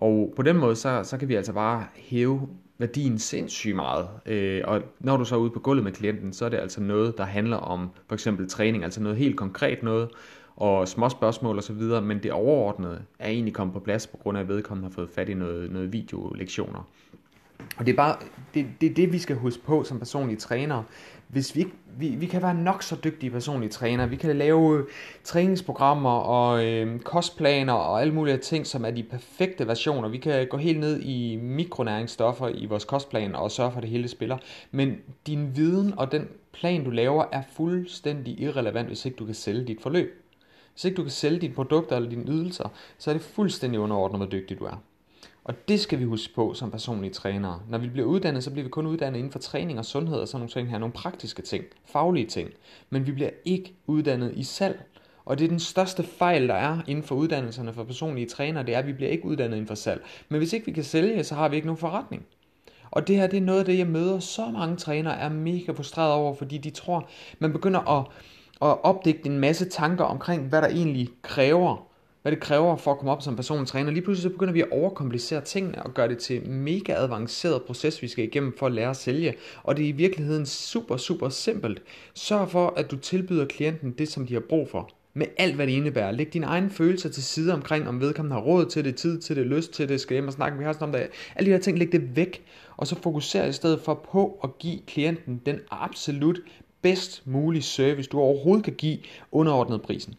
Og 0.00 0.32
på 0.36 0.42
den 0.42 0.56
måde, 0.56 0.76
så, 0.76 1.00
så 1.04 1.16
kan 1.16 1.28
vi 1.28 1.34
altså 1.34 1.52
bare 1.52 1.84
hæve 1.94 2.48
værdien 2.78 3.18
sindssygt 3.18 3.76
meget. 3.76 4.08
Øh, 4.26 4.62
og 4.64 4.82
når 5.00 5.16
du 5.16 5.24
så 5.24 5.34
er 5.34 5.38
ude 5.38 5.50
på 5.50 5.60
gulvet 5.60 5.84
med 5.84 5.92
klienten, 5.92 6.32
så 6.32 6.44
er 6.44 6.48
det 6.48 6.56
altså 6.56 6.80
noget, 6.80 7.18
der 7.18 7.24
handler 7.24 7.56
om 7.56 7.90
for 8.06 8.14
eksempel 8.14 8.48
træning, 8.48 8.84
altså 8.84 9.02
noget 9.02 9.18
helt 9.18 9.36
konkret 9.36 9.82
noget, 9.82 10.08
og 10.56 10.88
små 10.88 11.08
spørgsmål 11.08 11.56
og 11.56 11.62
så 11.62 11.72
videre, 11.72 12.02
men 12.02 12.22
det 12.22 12.32
overordnede 12.32 13.02
er 13.18 13.28
egentlig 13.28 13.54
kommet 13.54 13.74
på 13.74 13.80
plads, 13.80 14.06
på 14.06 14.16
grund 14.16 14.38
af 14.38 14.42
at 14.42 14.48
vedkommende 14.48 14.88
har 14.88 14.94
fået 14.94 15.10
fat 15.10 15.28
i 15.28 15.34
noget, 15.34 15.70
noget 15.70 15.92
videolektioner. 15.92 16.88
Og 17.76 17.86
det 17.86 17.92
er 17.92 17.96
bare 17.96 18.16
det, 18.54 18.66
det, 18.80 18.90
er 18.90 18.94
det, 18.94 19.12
vi 19.12 19.18
skal 19.18 19.36
huske 19.36 19.62
på 19.62 19.84
som 19.84 19.98
personlige 19.98 20.38
trænere. 20.38 20.84
Hvis 21.28 21.56
vi, 21.56 21.66
vi, 21.98 22.08
vi 22.08 22.26
kan 22.26 22.42
være 22.42 22.54
nok 22.54 22.82
så 22.82 22.96
dygtige 23.04 23.30
personlige 23.30 23.70
trænere, 23.70 24.08
vi 24.08 24.16
kan 24.16 24.36
lave 24.36 24.78
øh, 24.78 24.84
træningsprogrammer 25.24 26.10
og 26.10 26.64
øh, 26.64 27.00
kostplaner 27.00 27.72
og 27.72 28.00
alle 28.00 28.14
mulige 28.14 28.36
ting, 28.36 28.66
som 28.66 28.84
er 28.84 28.90
de 28.90 29.02
perfekte 29.02 29.66
versioner. 29.66 30.08
Vi 30.08 30.18
kan 30.18 30.46
gå 30.46 30.56
helt 30.56 30.80
ned 30.80 31.00
i 31.00 31.36
mikronæringsstoffer 31.36 32.48
i 32.48 32.66
vores 32.66 32.84
kostplan 32.84 33.34
og 33.34 33.50
sørge 33.50 33.70
for, 33.70 33.78
at 33.78 33.82
det 33.82 33.90
hele 33.90 34.08
spiller. 34.08 34.38
Men 34.70 34.96
din 35.26 35.56
viden 35.56 35.98
og 35.98 36.12
den 36.12 36.28
plan, 36.52 36.84
du 36.84 36.90
laver, 36.90 37.24
er 37.32 37.42
fuldstændig 37.56 38.40
irrelevant, 38.40 38.88
hvis 38.88 39.04
ikke 39.04 39.16
du 39.16 39.24
kan 39.24 39.34
sælge 39.34 39.64
dit 39.64 39.82
forløb. 39.82 40.24
Hvis 40.72 40.84
ikke 40.84 40.96
du 40.96 41.02
kan 41.02 41.10
sælge 41.10 41.38
dine 41.38 41.54
produkter 41.54 41.96
eller 41.96 42.10
dine 42.10 42.30
ydelser, 42.30 42.68
så 42.98 43.10
er 43.10 43.14
det 43.14 43.22
fuldstændig 43.22 43.80
underordnet, 43.80 44.18
hvor 44.18 44.26
dygtig 44.26 44.58
du 44.58 44.64
er. 44.64 44.82
Og 45.48 45.54
det 45.68 45.80
skal 45.80 45.98
vi 45.98 46.04
huske 46.04 46.34
på 46.34 46.54
som 46.54 46.70
personlige 46.70 47.12
trænere. 47.12 47.60
Når 47.68 47.78
vi 47.78 47.88
bliver 47.88 48.06
uddannet, 48.06 48.44
så 48.44 48.50
bliver 48.50 48.64
vi 48.64 48.70
kun 48.70 48.86
uddannet 48.86 49.18
inden 49.18 49.32
for 49.32 49.38
træning 49.38 49.78
og 49.78 49.84
sundhed 49.84 50.18
og 50.18 50.28
sådan 50.28 50.40
nogle 50.40 50.50
ting 50.50 50.70
her. 50.70 50.78
Nogle 50.78 50.92
praktiske 50.92 51.42
ting, 51.42 51.64
faglige 51.84 52.26
ting. 52.26 52.50
Men 52.90 53.06
vi 53.06 53.12
bliver 53.12 53.30
ikke 53.44 53.74
uddannet 53.86 54.32
i 54.36 54.42
salg. 54.42 54.82
Og 55.24 55.38
det 55.38 55.44
er 55.44 55.48
den 55.48 55.60
største 55.60 56.02
fejl, 56.02 56.48
der 56.48 56.54
er 56.54 56.78
inden 56.86 57.04
for 57.04 57.14
uddannelserne 57.14 57.72
for 57.72 57.84
personlige 57.84 58.26
trænere, 58.26 58.66
det 58.66 58.74
er, 58.74 58.78
at 58.78 58.86
vi 58.86 58.92
bliver 58.92 59.10
ikke 59.10 59.24
uddannet 59.24 59.56
inden 59.56 59.68
for 59.68 59.74
salg. 59.74 60.04
Men 60.28 60.38
hvis 60.38 60.52
ikke 60.52 60.66
vi 60.66 60.72
kan 60.72 60.84
sælge, 60.84 61.24
så 61.24 61.34
har 61.34 61.48
vi 61.48 61.56
ikke 61.56 61.66
nogen 61.66 61.78
forretning. 61.78 62.26
Og 62.90 63.08
det 63.08 63.16
her, 63.16 63.26
det 63.26 63.36
er 63.36 63.40
noget 63.40 63.58
af 63.58 63.64
det, 63.64 63.78
jeg 63.78 63.86
møder 63.86 64.18
så 64.18 64.50
mange 64.50 64.76
trænere, 64.76 65.18
er 65.18 65.28
mega 65.28 65.72
frustreret 65.72 66.12
over, 66.12 66.34
fordi 66.34 66.58
de 66.58 66.70
tror, 66.70 67.08
man 67.38 67.52
begynder 67.52 67.98
at, 67.98 68.06
at 68.62 68.84
opdække 68.84 69.26
en 69.26 69.38
masse 69.38 69.68
tanker 69.68 70.04
omkring, 70.04 70.48
hvad 70.48 70.62
der 70.62 70.68
egentlig 70.68 71.08
kræver, 71.22 71.87
hvad 72.22 72.32
det 72.32 72.40
kræver 72.40 72.76
for 72.76 72.90
at 72.90 72.98
komme 72.98 73.12
op 73.12 73.22
som 73.22 73.36
personlig 73.36 73.68
træner. 73.68 73.90
Lige 73.90 74.02
pludselig 74.02 74.22
så 74.22 74.34
begynder 74.34 74.52
vi 74.52 74.60
at 74.60 74.70
overkomplicere 74.70 75.40
tingene 75.40 75.82
og 75.82 75.94
gøre 75.94 76.08
det 76.08 76.18
til 76.18 76.48
mega 76.48 76.94
avanceret 76.94 77.62
proces, 77.62 78.02
vi 78.02 78.08
skal 78.08 78.24
igennem 78.24 78.54
for 78.58 78.66
at 78.66 78.72
lære 78.72 78.90
at 78.90 78.96
sælge. 78.96 79.34
Og 79.62 79.76
det 79.76 79.84
er 79.84 79.88
i 79.88 79.92
virkeligheden 79.92 80.46
super, 80.46 80.96
super 80.96 81.28
simpelt. 81.28 81.82
Sørg 82.14 82.50
for, 82.50 82.74
at 82.76 82.90
du 82.90 82.96
tilbyder 82.96 83.46
klienten 83.46 83.92
det, 83.92 84.08
som 84.08 84.26
de 84.26 84.34
har 84.34 84.42
brug 84.48 84.70
for 84.70 84.90
med 85.14 85.26
alt, 85.38 85.54
hvad 85.54 85.66
det 85.66 85.72
indebærer. 85.72 86.10
Læg 86.10 86.32
dine 86.32 86.46
egne 86.46 86.70
følelser 86.70 87.08
til 87.08 87.24
side 87.24 87.54
omkring, 87.54 87.88
om 87.88 88.00
vedkommende 88.00 88.34
har 88.34 88.42
råd 88.42 88.66
til 88.66 88.84
det, 88.84 88.96
tid 88.96 89.20
til 89.20 89.36
det, 89.36 89.46
lyst 89.46 89.72
til 89.72 89.88
det, 89.88 90.00
skal 90.00 90.14
hjem 90.14 90.26
og 90.26 90.32
snakke, 90.32 90.58
vi 90.58 90.64
har 90.64 90.72
sådan 90.72 90.88
om 90.88 90.92
det. 90.92 91.08
Alle 91.36 91.46
de 91.46 91.52
her 91.52 91.60
ting, 91.60 91.78
læg 91.78 91.92
det 91.92 92.16
væk, 92.16 92.44
og 92.76 92.86
så 92.86 92.96
fokuser 93.02 93.44
i 93.44 93.52
stedet 93.52 93.80
for 93.80 93.94
på 94.12 94.40
at 94.44 94.58
give 94.58 94.78
klienten 94.86 95.40
den 95.46 95.60
absolut 95.70 96.40
bedst 96.82 97.26
mulige 97.26 97.62
service, 97.62 98.08
du 98.10 98.20
overhovedet 98.20 98.64
kan 98.64 98.74
give 98.74 98.98
underordnet 99.32 99.82
prisen. 99.82 100.14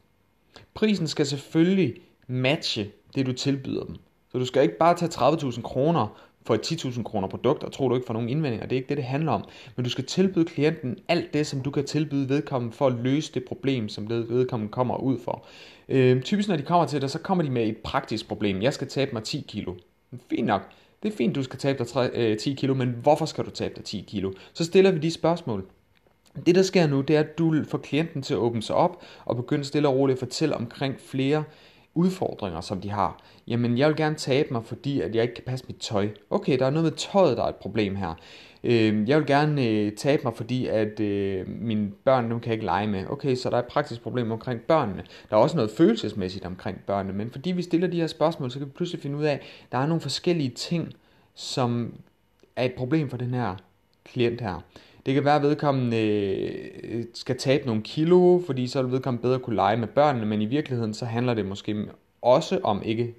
Prisen 0.74 1.08
skal 1.08 1.26
selvfølgelig 1.26 1.96
matche 2.28 2.92
det, 3.16 3.26
du 3.26 3.34
tilbyder 3.34 3.84
dem. 3.84 3.96
Så 4.32 4.40
du 4.40 4.46
skal 4.46 4.64
ikke 4.64 4.78
bare 4.78 4.96
tage 4.96 5.12
30.000 5.12 5.62
kroner 5.62 6.20
for 6.46 6.56
et 6.56 6.72
10.000 6.72 7.04
kroner 7.04 7.28
produkt, 7.28 7.64
og 7.64 7.72
tro, 7.72 7.90
du 7.90 7.96
ikke 7.96 8.08
får 8.08 8.14
nogen 8.14 8.30
indvendinger. 8.30 8.68
Det 8.68 8.76
er 8.76 8.78
ikke 8.78 8.90
det, 8.90 8.98
det 8.98 9.06
handler 9.06 9.32
om. 9.32 9.44
Men 9.76 9.84
du 9.84 9.90
skal 9.90 10.06
tilbyde 10.06 10.46
klienten 10.46 10.98
alt 11.08 11.34
det, 11.34 11.48
som 11.48 11.62
du 11.62 11.72
kan 11.72 11.86
tilbyde 11.86 12.30
vedkommende 12.30 12.76
for 12.76 12.88
at 12.88 12.94
løse 12.94 13.34
det 13.34 13.44
problem, 13.46 13.90
som 13.90 14.10
vedkommende 14.10 14.72
kommer 14.72 14.98
ud 14.98 15.18
for. 15.24 15.46
Øh, 15.90 16.22
typisk 16.22 16.50
når 16.50 16.56
de 16.56 16.64
kommer 16.64 16.88
til 16.88 17.02
dig, 17.02 17.10
så 17.10 17.20
kommer 17.20 17.44
de 17.44 17.50
med 17.50 17.68
et 17.68 17.78
praktisk 17.78 18.28
problem. 18.28 18.62
Jeg 18.62 18.74
skal 18.74 18.88
tabe 18.88 19.12
mig 19.14 19.24
10 19.24 19.46
kilo. 19.48 19.74
Fint 20.30 20.48
nok. 20.48 20.62
Det 21.04 21.14
er 21.14 21.18
fint, 21.18 21.36
du 21.36 21.44
skal 21.44 21.60
tabe 21.60 21.84
dig 21.84 22.38
10 22.40 22.52
øh, 22.52 22.58
kilo, 22.58 22.74
men 22.74 22.96
hvorfor 23.02 23.26
skal 23.26 23.46
du 23.46 23.50
tabe 23.50 23.74
dig 23.76 23.84
10 23.84 24.06
kilo? 24.08 24.32
Så 24.54 24.66
stiller 24.66 24.92
vi 24.92 25.00
de 25.00 25.12
spørgsmål. 25.12 25.66
Det 26.46 26.56
der 26.56 26.62
sker 26.62 26.88
nu, 26.88 27.02
det 27.02 27.16
er, 27.16 27.20
at 27.20 27.38
du 27.38 27.64
får 27.64 27.78
klienten 27.78 28.22
til 28.22 28.34
at 28.34 28.38
åbne 28.38 28.62
sig 28.62 28.76
op 28.76 29.04
og 29.26 29.36
begynde 29.36 29.64
stille 29.64 29.88
og 29.88 29.96
roligt 29.96 30.16
at 30.16 30.20
fortælle 30.20 30.56
omkring 30.56 30.96
flere 31.00 31.44
udfordringer, 31.94 32.62
som 32.62 32.82
de 32.82 32.90
har. 32.90 33.20
Jamen, 33.48 33.78
jeg 33.78 33.88
vil 33.88 33.96
gerne 33.96 34.16
tabe 34.16 34.54
mig, 34.54 34.66
fordi 34.66 35.02
at 35.02 35.16
jeg 35.16 35.24
ikke 35.24 35.36
kan 35.36 35.44
passe 35.48 35.66
mit 35.68 35.78
tøj. 35.78 36.10
Okay, 36.30 36.60
der 36.60 36.66
er 36.66 36.70
noget 36.70 36.84
med 36.84 36.92
tøjet, 36.92 37.38
der 37.38 37.44
er 37.44 37.48
et 37.48 37.56
problem 37.56 37.96
her. 37.96 38.14
Øh, 38.64 39.10
jeg 39.10 39.18
vil 39.18 39.26
gerne 39.26 39.66
øh, 39.66 39.92
tabe 39.92 40.24
mig, 40.24 40.34
fordi 40.36 40.68
at 40.68 41.00
øh, 41.00 41.48
mine 41.48 41.92
børn, 42.06 42.26
nu 42.26 42.40
kan 42.40 42.46
jeg 42.46 42.54
ikke 42.54 42.66
lege 42.66 42.88
med. 42.88 43.06
Okay, 43.10 43.36
så 43.36 43.50
der 43.50 43.56
er 43.56 43.62
et 43.62 43.68
praktisk 43.68 44.02
problem 44.02 44.32
omkring 44.32 44.62
børnene. 44.62 45.04
Der 45.30 45.38
er 45.38 45.42
også 45.42 45.56
noget 45.56 45.72
følelsesmæssigt 45.72 46.46
omkring 46.46 46.78
børnene, 46.88 47.18
men 47.18 47.32
fordi 47.32 47.52
vi 47.52 47.62
stiller 47.62 47.88
de 47.88 48.00
her 48.00 48.08
spørgsmål, 48.08 48.52
så 48.52 48.60
kan 48.60 48.68
vi 48.68 48.72
pludselig 48.72 49.02
finde 49.02 49.18
ud 49.18 49.24
af, 49.24 49.34
at 49.34 49.42
der 49.72 49.78
er 49.78 49.86
nogle 49.86 50.02
forskellige 50.02 50.50
ting, 50.50 50.94
som 51.36 51.94
er 52.56 52.66
et 52.66 52.74
problem 52.74 53.10
for 53.10 53.18
den 53.18 53.34
her 53.34 53.56
klient 54.04 54.42
her. 54.42 54.62
Det 55.10 55.16
kan 55.16 55.26
være, 55.26 55.36
at 55.36 55.42
vedkommende 55.42 55.98
øh, 56.84 57.04
skal 57.14 57.38
tabe 57.38 57.66
nogle 57.66 57.82
kilo, 57.82 58.42
fordi 58.46 58.68
så 58.68 58.82
vil 58.82 58.92
vedkommende 58.92 59.22
bedre 59.22 59.40
kunne 59.40 59.56
lege 59.56 59.78
med 59.78 59.88
børnene, 59.88 60.26
men 60.26 60.42
i 60.42 60.46
virkeligheden 60.46 60.94
så 60.94 61.06
handler 61.06 61.34
det 61.34 61.46
måske 61.46 61.86
også 62.22 62.60
om 62.64 62.82
ikke 62.86 63.16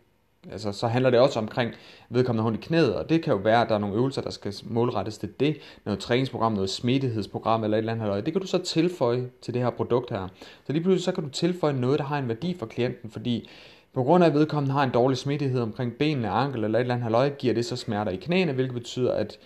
Altså, 0.50 0.72
så 0.72 0.86
handler 0.86 1.10
det 1.10 1.20
også 1.20 1.38
omkring 1.38 1.72
vedkommende 2.10 2.42
hund 2.42 2.56
i 2.56 2.60
knæet, 2.66 2.94
og 2.94 3.08
det 3.08 3.22
kan 3.22 3.32
jo 3.32 3.38
være, 3.38 3.62
at 3.62 3.68
der 3.68 3.74
er 3.74 3.78
nogle 3.78 3.96
øvelser, 3.96 4.22
der 4.22 4.30
skal 4.30 4.54
målrettes 4.64 5.18
til 5.18 5.28
det, 5.40 5.56
noget 5.84 6.00
træningsprogram, 6.00 6.52
noget 6.52 6.70
smittighedsprogram 6.70 7.64
eller 7.64 7.76
et 7.76 7.78
eller 7.78 7.92
andet. 7.92 8.26
Det 8.26 8.34
kan 8.34 8.42
du 8.42 8.46
så 8.46 8.58
tilføje 8.58 9.30
til 9.42 9.54
det 9.54 9.62
her 9.62 9.70
produkt 9.70 10.10
her. 10.10 10.28
Så 10.66 10.72
lige 10.72 10.82
pludselig 10.82 11.04
så 11.04 11.12
kan 11.12 11.24
du 11.24 11.30
tilføje 11.30 11.72
noget, 11.72 11.98
der 11.98 12.04
har 12.04 12.18
en 12.18 12.28
værdi 12.28 12.56
for 12.58 12.66
klienten, 12.66 13.10
fordi 13.10 13.48
på 13.94 14.02
grund 14.02 14.24
af, 14.24 14.28
at 14.28 14.34
vedkommende 14.34 14.72
har 14.72 14.82
en 14.82 14.90
dårlig 14.90 15.18
smittighed 15.18 15.60
omkring 15.60 15.92
benene, 15.92 16.28
ankel 16.28 16.64
eller 16.64 16.78
et 16.78 16.80
eller 16.80 16.94
andet 16.94 17.04
halvøje, 17.04 17.28
giver 17.38 17.54
det 17.54 17.64
så 17.64 17.76
smerter 17.76 18.12
i 18.12 18.16
knæene, 18.16 18.52
hvilket 18.52 18.74
betyder, 18.74 19.12
at 19.12 19.38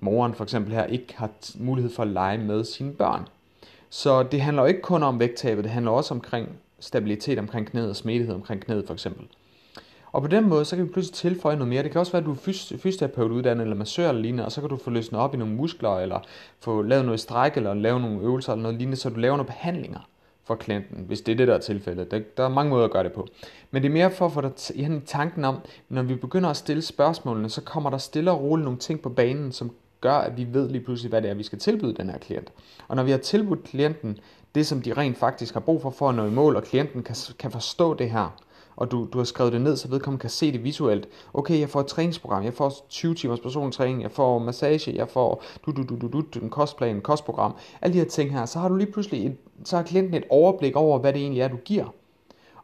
moren 0.00 0.34
for 0.34 0.44
eksempel 0.44 0.72
her 0.72 0.84
ikke 0.84 1.14
har 1.16 1.30
mulighed 1.54 1.92
for 1.92 2.02
at 2.02 2.08
lege 2.08 2.38
med 2.38 2.64
sine 2.64 2.92
børn. 2.92 3.28
Så 3.90 4.22
det 4.22 4.40
handler 4.40 4.62
jo 4.62 4.68
ikke 4.68 4.82
kun 4.82 5.02
om 5.02 5.20
vægttabet, 5.20 5.64
det 5.64 5.72
handler 5.72 5.92
også 5.92 6.14
omkring 6.14 6.48
stabilitet 6.80 7.38
omkring 7.38 7.66
knæet 7.66 7.90
og 7.90 7.96
smidighed 7.96 8.34
omkring 8.34 8.60
knæet 8.60 8.86
for 8.86 8.94
eksempel. 8.94 9.26
Og 10.12 10.22
på 10.22 10.28
den 10.28 10.48
måde, 10.48 10.64
så 10.64 10.76
kan 10.76 10.84
vi 10.84 10.92
pludselig 10.92 11.14
tilføje 11.14 11.56
noget 11.56 11.68
mere. 11.68 11.82
Det 11.82 11.90
kan 11.90 11.98
også 11.98 12.12
være, 12.12 12.20
at 12.20 12.26
du 12.26 12.32
er 12.32 12.52
fysioterapeut 12.78 13.30
uddannet, 13.30 13.62
eller 13.62 13.76
massør 13.76 14.08
eller 14.08 14.22
lignende, 14.22 14.44
og 14.44 14.52
så 14.52 14.60
kan 14.60 14.70
du 14.70 14.76
få 14.76 14.90
løsnet 14.90 15.20
op 15.20 15.34
i 15.34 15.36
nogle 15.36 15.54
muskler, 15.54 15.98
eller 15.98 16.20
få 16.60 16.82
lavet 16.82 17.04
noget 17.04 17.20
stræk, 17.20 17.56
eller 17.56 17.74
lave 17.74 18.00
nogle 18.00 18.20
øvelser, 18.20 18.52
eller 18.52 18.62
noget 18.62 18.78
lignende, 18.78 18.96
så 18.96 19.08
du 19.08 19.20
laver 19.20 19.36
nogle 19.36 19.46
behandlinger 19.46 20.00
for 20.44 20.54
klienten, 20.54 21.04
hvis 21.06 21.20
det 21.20 21.32
er 21.32 21.36
det, 21.36 21.48
der 21.48 21.54
er 21.54 21.58
tilfældet. 21.58 22.10
Der, 22.10 22.20
der 22.36 22.44
er 22.44 22.48
mange 22.48 22.70
måder 22.70 22.84
at 22.84 22.90
gøre 22.90 23.04
det 23.04 23.12
på. 23.12 23.26
Men 23.70 23.82
det 23.82 23.88
er 23.88 23.92
mere 23.92 24.10
for 24.10 24.26
at 24.26 24.32
få 24.32 24.40
dig 24.40 24.52
i 24.74 25.00
tanken 25.06 25.44
om, 25.44 25.56
når 25.88 26.02
vi 26.02 26.14
begynder 26.14 26.50
at 26.50 26.56
stille 26.56 26.82
spørgsmålene, 26.82 27.50
så 27.50 27.60
kommer 27.60 27.90
der 27.90 27.98
stille 27.98 28.30
og 28.30 28.42
roligt 28.42 28.64
nogle 28.64 28.78
ting 28.78 29.00
på 29.00 29.08
banen, 29.08 29.52
som 29.52 29.70
gør, 30.00 30.14
at 30.14 30.36
vi 30.36 30.46
ved 30.52 30.68
lige 30.68 30.84
pludselig, 30.84 31.08
hvad 31.08 31.22
det 31.22 31.30
er, 31.30 31.34
vi 31.34 31.42
skal 31.42 31.58
tilbyde 31.58 31.94
den 31.94 32.10
her 32.10 32.18
klient. 32.18 32.52
Og 32.88 32.96
når 32.96 33.02
vi 33.02 33.10
har 33.10 33.18
tilbudt 33.18 33.64
klienten 33.64 34.18
det, 34.54 34.66
som 34.66 34.82
de 34.82 34.92
rent 34.92 35.18
faktisk 35.18 35.54
har 35.54 35.60
brug 35.60 35.82
for 35.82 35.90
for 35.90 36.08
at 36.08 36.14
nå 36.14 36.26
i 36.26 36.30
mål, 36.30 36.56
og 36.56 36.62
klienten 36.62 37.02
kan, 37.02 37.16
kan 37.38 37.50
forstå 37.50 37.94
det 37.94 38.10
her, 38.10 38.36
og 38.76 38.90
du, 38.90 39.08
du 39.12 39.18
har 39.18 39.24
skrevet 39.24 39.52
det 39.52 39.60
ned, 39.60 39.76
så 39.76 39.88
vedkommende 39.88 40.20
kan 40.20 40.30
se 40.30 40.52
det 40.52 40.64
visuelt. 40.64 41.08
Okay, 41.34 41.60
jeg 41.60 41.68
får 41.68 41.80
et 41.80 41.86
træningsprogram, 41.86 42.44
jeg 42.44 42.54
får 42.54 42.72
20 42.88 43.14
timers 43.14 43.40
personlig 43.40 43.74
træning, 43.74 44.02
jeg 44.02 44.10
får 44.10 44.38
massage, 44.38 44.92
jeg 44.94 45.08
får 45.08 45.42
du, 45.66 45.70
du, 45.70 45.82
du, 45.82 45.96
du, 45.96 46.20
du, 46.20 46.40
en 46.42 46.50
kostplan, 46.50 46.96
en 46.96 47.02
kostprogram, 47.02 47.54
alle 47.82 47.94
de 47.94 47.98
her 47.98 48.06
ting 48.06 48.32
her, 48.32 48.46
så 48.46 48.58
har 48.58 48.68
du 48.68 48.76
lige 48.76 48.92
pludselig 48.92 49.26
et, 49.26 49.36
så 49.64 49.76
har 49.76 49.82
klienten 49.82 50.14
et 50.14 50.24
overblik 50.30 50.76
over, 50.76 50.98
hvad 50.98 51.12
det 51.12 51.22
egentlig 51.22 51.40
er, 51.40 51.48
du 51.48 51.56
giver. 51.56 51.86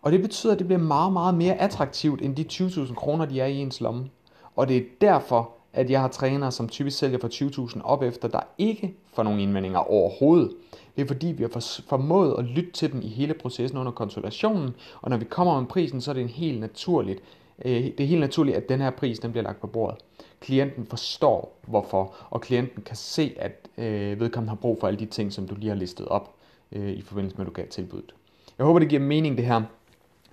Og 0.02 0.12
det 0.12 0.22
betyder, 0.22 0.52
at 0.52 0.58
det 0.58 0.66
bliver 0.66 0.80
meget, 0.80 1.12
meget 1.12 1.34
mere 1.34 1.54
attraktivt, 1.54 2.22
end 2.22 2.36
de 2.36 2.44
20.000 2.52 2.94
kroner, 2.94 3.24
de 3.24 3.40
er 3.40 3.46
i 3.46 3.56
ens 3.56 3.80
lomme. 3.80 4.10
Og 4.56 4.68
det 4.68 4.76
er 4.76 4.82
derfor, 5.00 5.50
at 5.72 5.90
jeg 5.90 6.00
har 6.00 6.08
trænere, 6.08 6.52
som 6.52 6.68
typisk 6.68 6.98
sælger 6.98 7.18
for 7.18 7.28
20.000 7.28 7.82
op 7.84 8.02
efter, 8.02 8.28
der 8.28 8.40
ikke 8.58 8.94
får 9.14 9.22
nogen 9.22 9.40
indvendinger 9.40 9.78
overhovedet. 9.78 10.50
Det 10.96 11.02
er 11.02 11.06
fordi, 11.06 11.26
vi 11.26 11.42
har 11.42 11.82
formået 11.88 12.34
at 12.38 12.44
lytte 12.44 12.70
til 12.70 12.92
dem 12.92 13.02
i 13.02 13.08
hele 13.08 13.34
processen 13.34 13.78
under 13.78 13.92
konsultationen, 13.92 14.74
og 15.00 15.10
når 15.10 15.16
vi 15.16 15.24
kommer 15.24 15.60
med 15.60 15.68
prisen, 15.68 16.00
så 16.00 16.10
er 16.10 16.14
det 16.14 16.22
en 16.22 16.28
helt 16.28 16.60
naturligt, 16.60 17.20
øh, 17.64 17.72
det 17.72 18.00
er 18.00 18.04
helt 18.04 18.20
naturligt, 18.20 18.56
at 18.56 18.68
den 18.68 18.80
her 18.80 18.90
pris 18.90 19.18
den 19.18 19.30
bliver 19.30 19.44
lagt 19.44 19.60
på 19.60 19.66
bordet. 19.66 19.98
Klienten 20.40 20.86
forstår 20.86 21.58
hvorfor, 21.66 22.14
og 22.30 22.40
klienten 22.40 22.82
kan 22.82 22.96
se, 22.96 23.34
at 23.36 23.68
øh, 23.78 24.20
vedkommende 24.20 24.50
har 24.50 24.56
brug 24.56 24.80
for 24.80 24.86
alle 24.86 25.00
de 25.00 25.06
ting, 25.06 25.32
som 25.32 25.48
du 25.48 25.54
lige 25.54 25.68
har 25.68 25.76
listet 25.76 26.08
op 26.08 26.34
øh, 26.72 26.90
i 26.90 27.02
forbindelse 27.02 27.36
med, 27.36 27.46
at 27.46 27.48
du 27.48 27.52
gav 27.52 27.66
tilbuddet. 27.66 28.14
Jeg 28.58 28.66
håber, 28.66 28.78
det 28.78 28.88
giver 28.88 29.02
mening 29.02 29.36
det 29.36 29.46
her. 29.46 29.62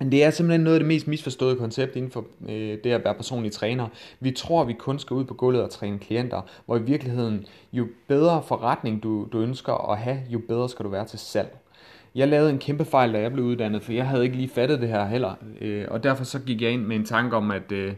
Men 0.00 0.12
det 0.12 0.24
er 0.24 0.30
simpelthen 0.30 0.60
noget 0.60 0.74
af 0.74 0.80
det 0.80 0.88
mest 0.88 1.08
misforståede 1.08 1.56
koncept 1.56 1.96
inden 1.96 2.10
for 2.10 2.24
øh, 2.48 2.78
det 2.84 2.86
at 2.86 3.04
være 3.04 3.14
personlig 3.14 3.52
træner. 3.52 3.88
Vi 4.20 4.30
tror, 4.30 4.62
at 4.62 4.68
vi 4.68 4.72
kun 4.72 4.98
skal 4.98 5.14
ud 5.14 5.24
på 5.24 5.34
gulvet 5.34 5.62
og 5.62 5.70
træne 5.70 5.98
klienter, 5.98 6.40
hvor 6.66 6.76
i 6.76 6.82
virkeligheden, 6.82 7.46
jo 7.72 7.86
bedre 8.08 8.42
forretning 8.48 9.02
du, 9.02 9.28
du 9.32 9.40
ønsker 9.40 9.90
at 9.92 9.98
have, 9.98 10.18
jo 10.28 10.40
bedre 10.48 10.68
skal 10.68 10.84
du 10.84 10.90
være 10.90 11.06
til 11.06 11.18
salg. 11.18 11.56
Jeg 12.14 12.28
lavede 12.28 12.50
en 12.50 12.58
kæmpe 12.58 12.84
fejl, 12.84 13.12
da 13.12 13.20
jeg 13.20 13.32
blev 13.32 13.44
uddannet, 13.44 13.82
for 13.82 13.92
jeg 13.92 14.06
havde 14.06 14.24
ikke 14.24 14.36
lige 14.36 14.48
fattet 14.48 14.80
det 14.80 14.88
her 14.88 15.06
heller. 15.06 15.34
Øh, 15.60 15.84
og 15.88 16.02
derfor 16.02 16.24
så 16.24 16.38
gik 16.38 16.62
jeg 16.62 16.70
ind 16.70 16.82
med 16.82 16.96
en 16.96 17.04
tanke 17.04 17.36
om, 17.36 17.50
at 17.50 17.72
øh, 17.72 17.92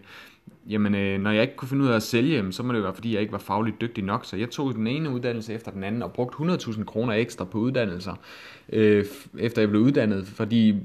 jamen, 0.68 0.94
øh, 0.94 1.20
når 1.20 1.30
jeg 1.30 1.42
ikke 1.42 1.56
kunne 1.56 1.68
finde 1.68 1.84
ud 1.84 1.88
af 1.88 1.96
at 1.96 2.02
sælge, 2.02 2.52
så 2.52 2.62
må 2.62 2.72
det 2.72 2.82
være, 2.82 2.94
fordi 2.94 3.12
jeg 3.12 3.20
ikke 3.20 3.32
var 3.32 3.38
fagligt 3.38 3.80
dygtig 3.80 4.04
nok. 4.04 4.24
Så 4.24 4.36
jeg 4.36 4.50
tog 4.50 4.74
den 4.74 4.86
ene 4.86 5.10
uddannelse 5.10 5.54
efter 5.54 5.70
den 5.70 5.84
anden 5.84 6.02
og 6.02 6.12
brugte 6.12 6.36
100.000 6.36 6.84
kroner 6.84 7.14
ekstra 7.14 7.44
på 7.44 7.58
uddannelser, 7.58 8.14
øh, 8.72 9.04
efter 9.38 9.62
jeg 9.62 9.68
blev 9.68 9.82
uddannet, 9.82 10.26
fordi 10.26 10.76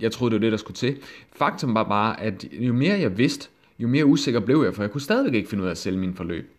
jeg 0.00 0.12
troede, 0.12 0.30
det 0.30 0.40
var 0.40 0.44
det, 0.44 0.52
der 0.52 0.58
skulle 0.58 0.76
til. 0.76 0.96
Faktum 1.32 1.74
var 1.74 1.84
bare, 1.84 2.20
at 2.20 2.44
jo 2.52 2.72
mere 2.72 2.98
jeg 2.98 3.18
vidste, 3.18 3.48
jo 3.78 3.88
mere 3.88 4.06
usikker 4.06 4.40
blev 4.40 4.62
jeg, 4.64 4.74
for 4.74 4.82
jeg 4.82 4.90
kunne 4.90 5.00
stadigvæk 5.00 5.34
ikke 5.34 5.48
finde 5.48 5.62
ud 5.62 5.68
af 5.68 5.70
at 5.70 5.78
sælge 5.78 5.98
min 5.98 6.14
forløb. 6.14 6.50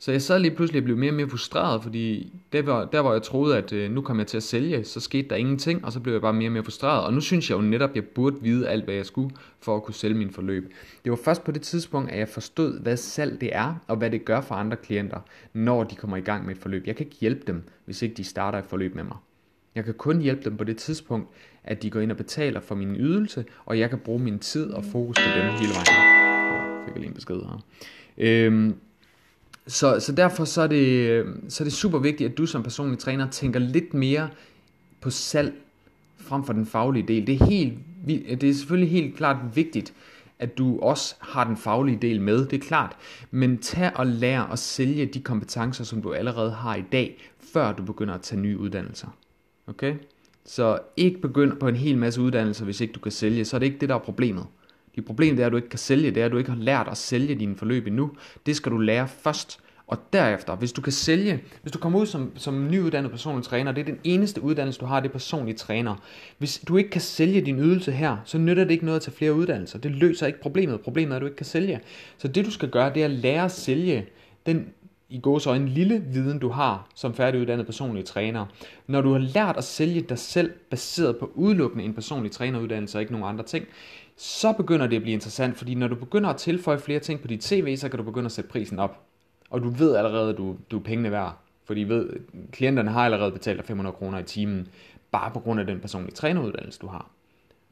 Så 0.00 0.12
jeg 0.12 0.22
sad 0.22 0.38
lige 0.38 0.54
pludselig 0.54 0.80
og 0.80 0.84
blev 0.84 0.96
mere 0.96 1.10
og 1.10 1.14
mere 1.14 1.28
frustreret, 1.28 1.82
fordi 1.82 2.32
der, 2.52 2.62
var, 2.62 2.84
der 2.84 3.02
hvor 3.02 3.12
jeg 3.12 3.22
troede, 3.22 3.56
at 3.56 3.72
øh, 3.72 3.90
nu 3.90 4.00
kom 4.00 4.18
jeg 4.18 4.26
til 4.26 4.36
at 4.36 4.42
sælge, 4.42 4.84
så 4.84 5.00
skete 5.00 5.28
der 5.28 5.36
ingenting, 5.36 5.84
og 5.84 5.92
så 5.92 6.00
blev 6.00 6.12
jeg 6.12 6.22
bare 6.22 6.32
mere 6.32 6.48
og 6.48 6.52
mere 6.52 6.64
frustreret. 6.64 7.04
Og 7.04 7.12
nu 7.12 7.20
synes 7.20 7.50
jeg 7.50 7.56
jo 7.56 7.62
netop, 7.62 7.90
at 7.90 7.96
jeg 7.96 8.04
burde 8.04 8.36
vide 8.42 8.68
alt, 8.68 8.84
hvad 8.84 8.94
jeg 8.94 9.06
skulle, 9.06 9.30
for 9.60 9.76
at 9.76 9.82
kunne 9.82 9.94
sælge 9.94 10.14
min 10.14 10.30
forløb. 10.30 10.72
Det 11.04 11.10
var 11.10 11.18
først 11.24 11.44
på 11.44 11.52
det 11.52 11.62
tidspunkt, 11.62 12.10
at 12.10 12.18
jeg 12.18 12.28
forstod, 12.28 12.80
hvad 12.80 12.96
salg 12.96 13.40
det 13.40 13.56
er, 13.56 13.74
og 13.86 13.96
hvad 13.96 14.10
det 14.10 14.24
gør 14.24 14.40
for 14.40 14.54
andre 14.54 14.76
klienter, 14.76 15.20
når 15.52 15.84
de 15.84 15.94
kommer 15.94 16.16
i 16.16 16.20
gang 16.20 16.46
med 16.46 16.54
et 16.54 16.62
forløb. 16.62 16.86
Jeg 16.86 16.96
kan 16.96 17.06
ikke 17.06 17.16
hjælpe 17.20 17.42
dem, 17.46 17.62
hvis 17.84 18.02
ikke 18.02 18.14
de 18.14 18.24
starter 18.24 18.58
et 18.58 18.66
forløb 18.66 18.94
med 18.94 19.04
mig. 19.04 19.16
Jeg 19.78 19.84
kan 19.84 19.94
kun 19.94 20.20
hjælpe 20.20 20.44
dem 20.44 20.56
på 20.56 20.64
det 20.64 20.76
tidspunkt, 20.76 21.28
at 21.64 21.82
de 21.82 21.90
går 21.90 22.00
ind 22.00 22.10
og 22.10 22.16
betaler 22.16 22.60
for 22.60 22.74
min 22.74 22.96
ydelse, 22.96 23.44
og 23.66 23.78
jeg 23.78 23.90
kan 23.90 23.98
bruge 23.98 24.18
min 24.20 24.38
tid 24.38 24.70
og 24.70 24.84
fokus 24.84 25.16
på 25.16 25.38
dem 25.38 25.44
hele 25.44 25.72
vejen. 25.72 25.86
Jeg 25.86 26.84
fik 26.84 26.94
jeg 26.94 27.00
lige 27.00 27.08
en 27.08 27.14
besked 27.14 27.36
her. 27.36 27.64
Øhm, 28.18 28.74
så, 29.66 30.00
så 30.00 30.12
derfor 30.12 30.44
så 30.44 30.62
er, 30.62 30.66
det, 30.66 31.26
så 31.48 31.62
er 31.62 31.64
det 31.64 31.72
super 31.72 31.98
vigtigt, 31.98 32.30
at 32.30 32.38
du 32.38 32.46
som 32.46 32.62
personlig 32.62 32.98
træner 32.98 33.30
tænker 33.30 33.60
lidt 33.60 33.94
mere 33.94 34.28
på 35.00 35.10
salg 35.10 35.52
frem 36.16 36.44
for 36.44 36.52
den 36.52 36.66
faglige 36.66 37.08
del. 37.08 37.26
Det 37.26 37.34
er, 37.40 37.44
helt, 37.44 37.74
det 38.40 38.44
er 38.44 38.54
selvfølgelig 38.54 38.90
helt 38.90 39.16
klart 39.16 39.36
vigtigt, 39.54 39.94
at 40.38 40.58
du 40.58 40.80
også 40.80 41.14
har 41.20 41.44
den 41.44 41.56
faglige 41.56 41.98
del 42.02 42.20
med, 42.20 42.46
det 42.46 42.62
er 42.62 42.66
klart. 42.66 42.96
Men 43.30 43.58
tag 43.58 43.90
og 43.94 44.06
lær 44.06 44.40
at 44.40 44.58
sælge 44.58 45.06
de 45.06 45.20
kompetencer, 45.20 45.84
som 45.84 46.02
du 46.02 46.12
allerede 46.12 46.50
har 46.50 46.74
i 46.74 46.84
dag, 46.92 47.32
før 47.52 47.72
du 47.72 47.82
begynder 47.82 48.14
at 48.14 48.20
tage 48.20 48.40
nye 48.40 48.58
uddannelser. 48.58 49.08
Okay? 49.68 49.94
Så 50.44 50.78
ikke 50.96 51.20
begynd 51.20 51.56
på 51.56 51.68
en 51.68 51.76
hel 51.76 51.98
masse 51.98 52.20
uddannelser, 52.20 52.64
hvis 52.64 52.80
ikke 52.80 52.92
du 52.92 53.00
kan 53.00 53.12
sælge. 53.12 53.44
Så 53.44 53.56
er 53.56 53.58
det 53.58 53.66
ikke 53.66 53.78
det, 53.78 53.88
der 53.88 53.94
er 53.94 53.98
problemet. 53.98 54.46
Det 54.96 55.04
problem 55.04 55.36
det 55.36 55.42
er, 55.42 55.46
at 55.46 55.52
du 55.52 55.56
ikke 55.56 55.68
kan 55.68 55.78
sælge. 55.78 56.10
Det 56.10 56.20
er, 56.20 56.26
at 56.26 56.32
du 56.32 56.38
ikke 56.38 56.50
har 56.50 56.58
lært 56.58 56.88
at 56.90 56.96
sælge 56.96 57.34
dine 57.34 57.56
forløb 57.56 57.86
endnu. 57.86 58.10
Det 58.46 58.56
skal 58.56 58.72
du 58.72 58.78
lære 58.78 59.08
først. 59.08 59.60
Og 59.86 59.98
derefter, 60.12 60.56
hvis 60.56 60.72
du 60.72 60.80
kan 60.80 60.92
sælge, 60.92 61.42
hvis 61.62 61.72
du 61.72 61.78
kommer 61.78 61.98
ud 61.98 62.06
som, 62.06 62.32
som 62.36 62.68
nyuddannet 62.70 63.10
personlig 63.10 63.44
træner, 63.44 63.72
det 63.72 63.80
er 63.80 63.84
den 63.84 63.98
eneste 64.04 64.42
uddannelse, 64.42 64.80
du 64.80 64.86
har, 64.86 65.00
det 65.00 65.08
er 65.08 65.12
personlig 65.12 65.56
træner. 65.56 65.94
Hvis 66.38 66.58
du 66.68 66.76
ikke 66.76 66.90
kan 66.90 67.00
sælge 67.00 67.40
din 67.40 67.58
ydelse 67.58 67.92
her, 67.92 68.16
så 68.24 68.38
nytter 68.38 68.64
det 68.64 68.70
ikke 68.70 68.84
noget 68.84 68.96
at 68.96 69.02
tage 69.02 69.14
flere 69.14 69.34
uddannelser. 69.34 69.78
Det 69.78 69.90
løser 69.90 70.26
ikke 70.26 70.40
problemet. 70.40 70.80
Problemet 70.80 71.12
er, 71.12 71.16
at 71.16 71.20
du 71.20 71.26
ikke 71.26 71.36
kan 71.36 71.46
sælge. 71.46 71.80
Så 72.18 72.28
det 72.28 72.44
du 72.44 72.50
skal 72.50 72.70
gøre, 72.70 72.94
det 72.94 73.00
er 73.00 73.04
at 73.04 73.10
lære 73.10 73.44
at 73.44 73.52
sælge 73.52 74.06
den 74.46 74.66
i 75.10 75.20
går 75.20 75.38
så 75.38 75.52
en 75.52 75.68
lille 75.68 76.04
viden, 76.12 76.38
du 76.38 76.48
har 76.48 76.86
som 76.94 77.14
færdiguddannet 77.14 77.66
personlig 77.66 78.04
træner. 78.04 78.46
Når 78.86 79.00
du 79.00 79.12
har 79.12 79.18
lært 79.18 79.56
at 79.56 79.64
sælge 79.64 80.00
dig 80.00 80.18
selv 80.18 80.52
baseret 80.70 81.16
på 81.16 81.30
udelukkende 81.34 81.84
en 81.84 81.94
personlig 81.94 82.30
træneruddannelse 82.30 82.98
og 82.98 83.02
ikke 83.02 83.12
nogen 83.12 83.28
andre 83.28 83.44
ting, 83.44 83.66
så 84.16 84.52
begynder 84.52 84.86
det 84.86 84.96
at 84.96 85.02
blive 85.02 85.14
interessant, 85.14 85.56
fordi 85.56 85.74
når 85.74 85.88
du 85.88 85.94
begynder 85.94 86.30
at 86.30 86.36
tilføje 86.36 86.78
flere 86.78 87.00
ting 87.00 87.20
på 87.20 87.26
dit 87.26 87.44
CV, 87.44 87.76
så 87.76 87.88
kan 87.88 87.98
du 87.98 88.04
begynde 88.04 88.26
at 88.26 88.32
sætte 88.32 88.50
prisen 88.50 88.78
op. 88.78 89.00
Og 89.50 89.62
du 89.62 89.68
ved 89.68 89.96
allerede, 89.96 90.30
at 90.30 90.36
du, 90.36 90.56
du 90.70 90.78
er 90.78 90.82
pengene 90.82 91.10
værd. 91.10 91.38
Fordi 91.64 91.80
ved, 91.80 92.10
klienterne 92.52 92.90
har 92.90 93.04
allerede 93.04 93.32
betalt 93.32 93.58
dig 93.58 93.66
500 93.66 93.96
kroner 93.96 94.18
i 94.18 94.22
timen, 94.22 94.68
bare 95.10 95.30
på 95.30 95.40
grund 95.40 95.60
af 95.60 95.66
den 95.66 95.80
personlige 95.80 96.14
træneruddannelse, 96.14 96.80
du 96.80 96.86
har. 96.86 97.10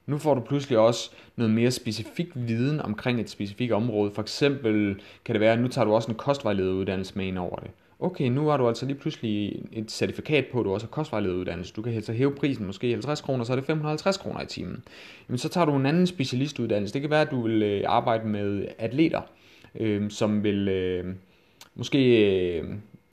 Nu 0.07 0.19
får 0.19 0.35
du 0.35 0.41
pludselig 0.41 0.79
også 0.79 1.11
noget 1.37 1.53
mere 1.53 1.71
specifik 1.71 2.29
viden 2.35 2.81
omkring 2.81 3.21
et 3.21 3.31
specifikt 3.31 3.73
område. 3.73 4.11
For 4.11 4.23
eksempel 4.23 5.01
kan 5.25 5.35
det 5.35 5.41
være, 5.41 5.53
at 5.53 5.61
nu 5.61 5.69
tager 5.69 5.85
du 5.85 5.95
også 5.95 6.11
en 6.11 6.17
kostvejlederuddannelse 6.17 7.13
med 7.17 7.27
ind 7.27 7.39
over 7.39 7.57
det. 7.57 7.71
Okay, 8.01 8.29
nu 8.29 8.49
har 8.49 8.57
du 8.57 8.69
altså 8.69 8.87
lige 8.87 8.99
pludselig 8.99 9.63
et 9.73 9.91
certifikat 9.91 10.47
på, 10.53 10.61
at 10.61 10.65
du 10.65 10.73
også 10.73 10.87
har 10.87 10.91
kostvejlederuddannelse. 10.91 11.73
Du 11.73 11.83
kan 11.83 12.03
så 12.03 12.13
hæve 12.13 12.35
prisen 12.35 12.67
måske 12.67 12.91
50 12.91 13.21
kroner, 13.21 13.45
så 13.45 13.53
er 13.53 13.57
det 13.57 13.67
550 13.67 14.17
kroner 14.17 14.43
i 14.43 14.47
timen. 14.47 14.85
Jamen, 15.29 15.39
så 15.39 15.49
tager 15.49 15.65
du 15.65 15.77
en 15.77 15.87
anden 15.87 16.07
specialistuddannelse. 16.07 16.95
Det 16.95 17.01
kan 17.01 17.11
være, 17.11 17.21
at 17.21 17.31
du 17.31 17.43
vil 17.43 17.63
øh, 17.63 17.85
arbejde 17.87 18.29
med 18.29 18.67
atleter, 18.79 19.21
øh, 19.81 20.11
som 20.11 20.45
vil 20.45 20.69
øh, 20.69 21.15
måske 21.75 22.29
øh, 22.59 22.65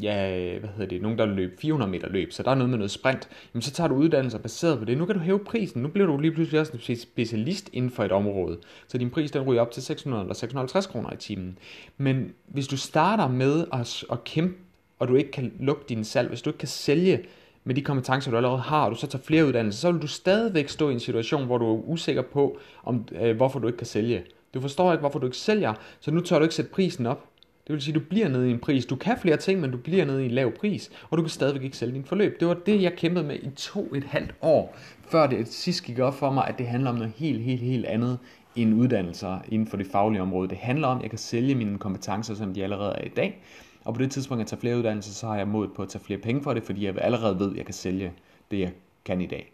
ja, 0.01 0.59
hvad 0.59 0.69
hedder 0.69 0.85
det, 0.85 1.01
nogen 1.01 1.17
der 1.17 1.25
løb 1.25 1.59
400 1.59 1.91
meter 1.91 2.09
løb, 2.09 2.31
så 2.31 2.43
der 2.43 2.51
er 2.51 2.55
noget 2.55 2.69
med 2.69 2.77
noget 2.77 2.91
sprint, 2.91 3.29
jamen 3.53 3.61
så 3.61 3.71
tager 3.71 3.87
du 3.87 3.95
uddannelser 3.95 4.39
baseret 4.39 4.79
på 4.79 4.85
det. 4.85 4.97
Nu 4.97 5.05
kan 5.05 5.15
du 5.15 5.21
hæve 5.21 5.39
prisen, 5.39 5.81
nu 5.81 5.87
bliver 5.87 6.07
du 6.07 6.17
lige 6.17 6.31
pludselig 6.31 6.59
også 6.59 6.73
en 6.89 6.95
specialist 6.95 7.69
inden 7.73 7.91
for 7.91 8.03
et 8.03 8.11
område, 8.11 8.57
så 8.87 8.97
din 8.97 9.09
pris 9.09 9.31
den 9.31 9.41
ryger 9.41 9.61
op 9.61 9.71
til 9.71 9.83
600 9.83 10.23
eller 10.23 10.33
650 10.33 10.87
kroner 10.87 11.13
i 11.13 11.17
timen. 11.17 11.57
Men 11.97 12.33
hvis 12.47 12.67
du 12.67 12.77
starter 12.77 13.27
med 13.27 13.65
at, 13.73 14.03
at 14.11 14.23
kæmpe, 14.23 14.55
og 14.99 15.07
du 15.07 15.15
ikke 15.15 15.31
kan 15.31 15.53
lukke 15.59 15.83
din 15.89 16.03
salg, 16.03 16.27
hvis 16.27 16.41
du 16.41 16.49
ikke 16.49 16.59
kan 16.59 16.67
sælge 16.67 17.25
med 17.63 17.75
de 17.75 17.81
kompetencer, 17.81 18.31
du 18.31 18.37
allerede 18.37 18.59
har, 18.59 18.85
og 18.85 18.91
du 18.91 18.95
så 18.95 19.07
tager 19.07 19.23
flere 19.23 19.45
uddannelser, 19.45 19.79
så 19.79 19.91
vil 19.91 20.01
du 20.01 20.07
stadigvæk 20.07 20.69
stå 20.69 20.89
i 20.89 20.93
en 20.93 20.99
situation, 20.99 21.45
hvor 21.45 21.57
du 21.57 21.65
er 21.65 21.79
usikker 21.79 22.21
på, 22.21 22.59
om, 22.83 23.07
øh, 23.21 23.35
hvorfor 23.35 23.59
du 23.59 23.67
ikke 23.67 23.77
kan 23.77 23.87
sælge. 23.87 24.23
Du 24.53 24.61
forstår 24.61 24.91
ikke, 24.91 24.99
hvorfor 24.99 25.19
du 25.19 25.25
ikke 25.25 25.37
sælger, 25.37 25.73
så 25.99 26.11
nu 26.11 26.21
tør 26.21 26.37
du 26.37 26.43
ikke 26.43 26.55
sætte 26.55 26.71
prisen 26.71 27.05
op. 27.05 27.29
Det 27.67 27.73
vil 27.73 27.81
sige, 27.81 27.95
at 27.95 28.01
du 28.01 28.05
bliver 28.09 28.27
nede 28.29 28.49
i 28.49 28.51
en 28.51 28.59
pris. 28.59 28.85
Du 28.85 28.95
kan 28.95 29.17
flere 29.21 29.37
ting, 29.37 29.59
men 29.59 29.71
du 29.71 29.77
bliver 29.77 30.05
nede 30.05 30.23
i 30.23 30.25
en 30.25 30.31
lav 30.31 30.51
pris, 30.51 30.91
og 31.09 31.17
du 31.17 31.23
kan 31.23 31.29
stadigvæk 31.29 31.63
ikke 31.63 31.77
sælge 31.77 31.93
din 31.93 32.05
forløb. 32.05 32.39
Det 32.39 32.47
var 32.47 32.53
det, 32.53 32.81
jeg 32.81 32.93
kæmpede 32.93 33.25
med 33.25 33.35
i 33.35 33.49
to 33.55 33.93
et 33.95 34.03
halvt 34.03 34.35
år, 34.41 34.77
før 35.09 35.27
det 35.27 35.47
sidst 35.47 35.83
gik 35.83 35.99
op 35.99 36.15
for 36.15 36.31
mig, 36.31 36.47
at 36.47 36.57
det 36.57 36.67
handler 36.67 36.89
om 36.89 36.95
noget 36.95 37.13
helt, 37.15 37.41
helt, 37.41 37.61
helt 37.61 37.85
andet 37.85 38.19
end 38.55 38.73
uddannelser 38.73 39.39
inden 39.47 39.67
for 39.67 39.77
det 39.77 39.87
faglige 39.87 40.21
område. 40.21 40.49
Det 40.49 40.57
handler 40.57 40.87
om, 40.87 40.97
at 40.97 41.03
jeg 41.03 41.09
kan 41.09 41.19
sælge 41.19 41.55
mine 41.55 41.77
kompetencer, 41.77 42.35
som 42.35 42.53
de 42.53 42.63
allerede 42.63 42.93
er 42.93 43.05
i 43.05 43.09
dag. 43.09 43.43
Og 43.85 43.93
på 43.93 44.01
det 44.01 44.11
tidspunkt, 44.11 44.39
jeg 44.39 44.47
tager 44.47 44.59
flere 44.59 44.77
uddannelser, 44.77 45.11
så 45.11 45.27
har 45.27 45.37
jeg 45.37 45.47
mod 45.47 45.67
på 45.67 45.81
at 45.81 45.89
tage 45.89 46.03
flere 46.03 46.19
penge 46.19 46.43
for 46.43 46.53
det, 46.53 46.63
fordi 46.63 46.85
jeg 46.85 46.95
allerede 46.97 47.39
ved, 47.39 47.51
at 47.51 47.57
jeg 47.57 47.65
kan 47.65 47.73
sælge 47.73 48.11
det, 48.51 48.59
jeg 48.59 48.71
kan 49.05 49.21
i 49.21 49.25
dag. 49.25 49.51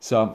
Så 0.00 0.28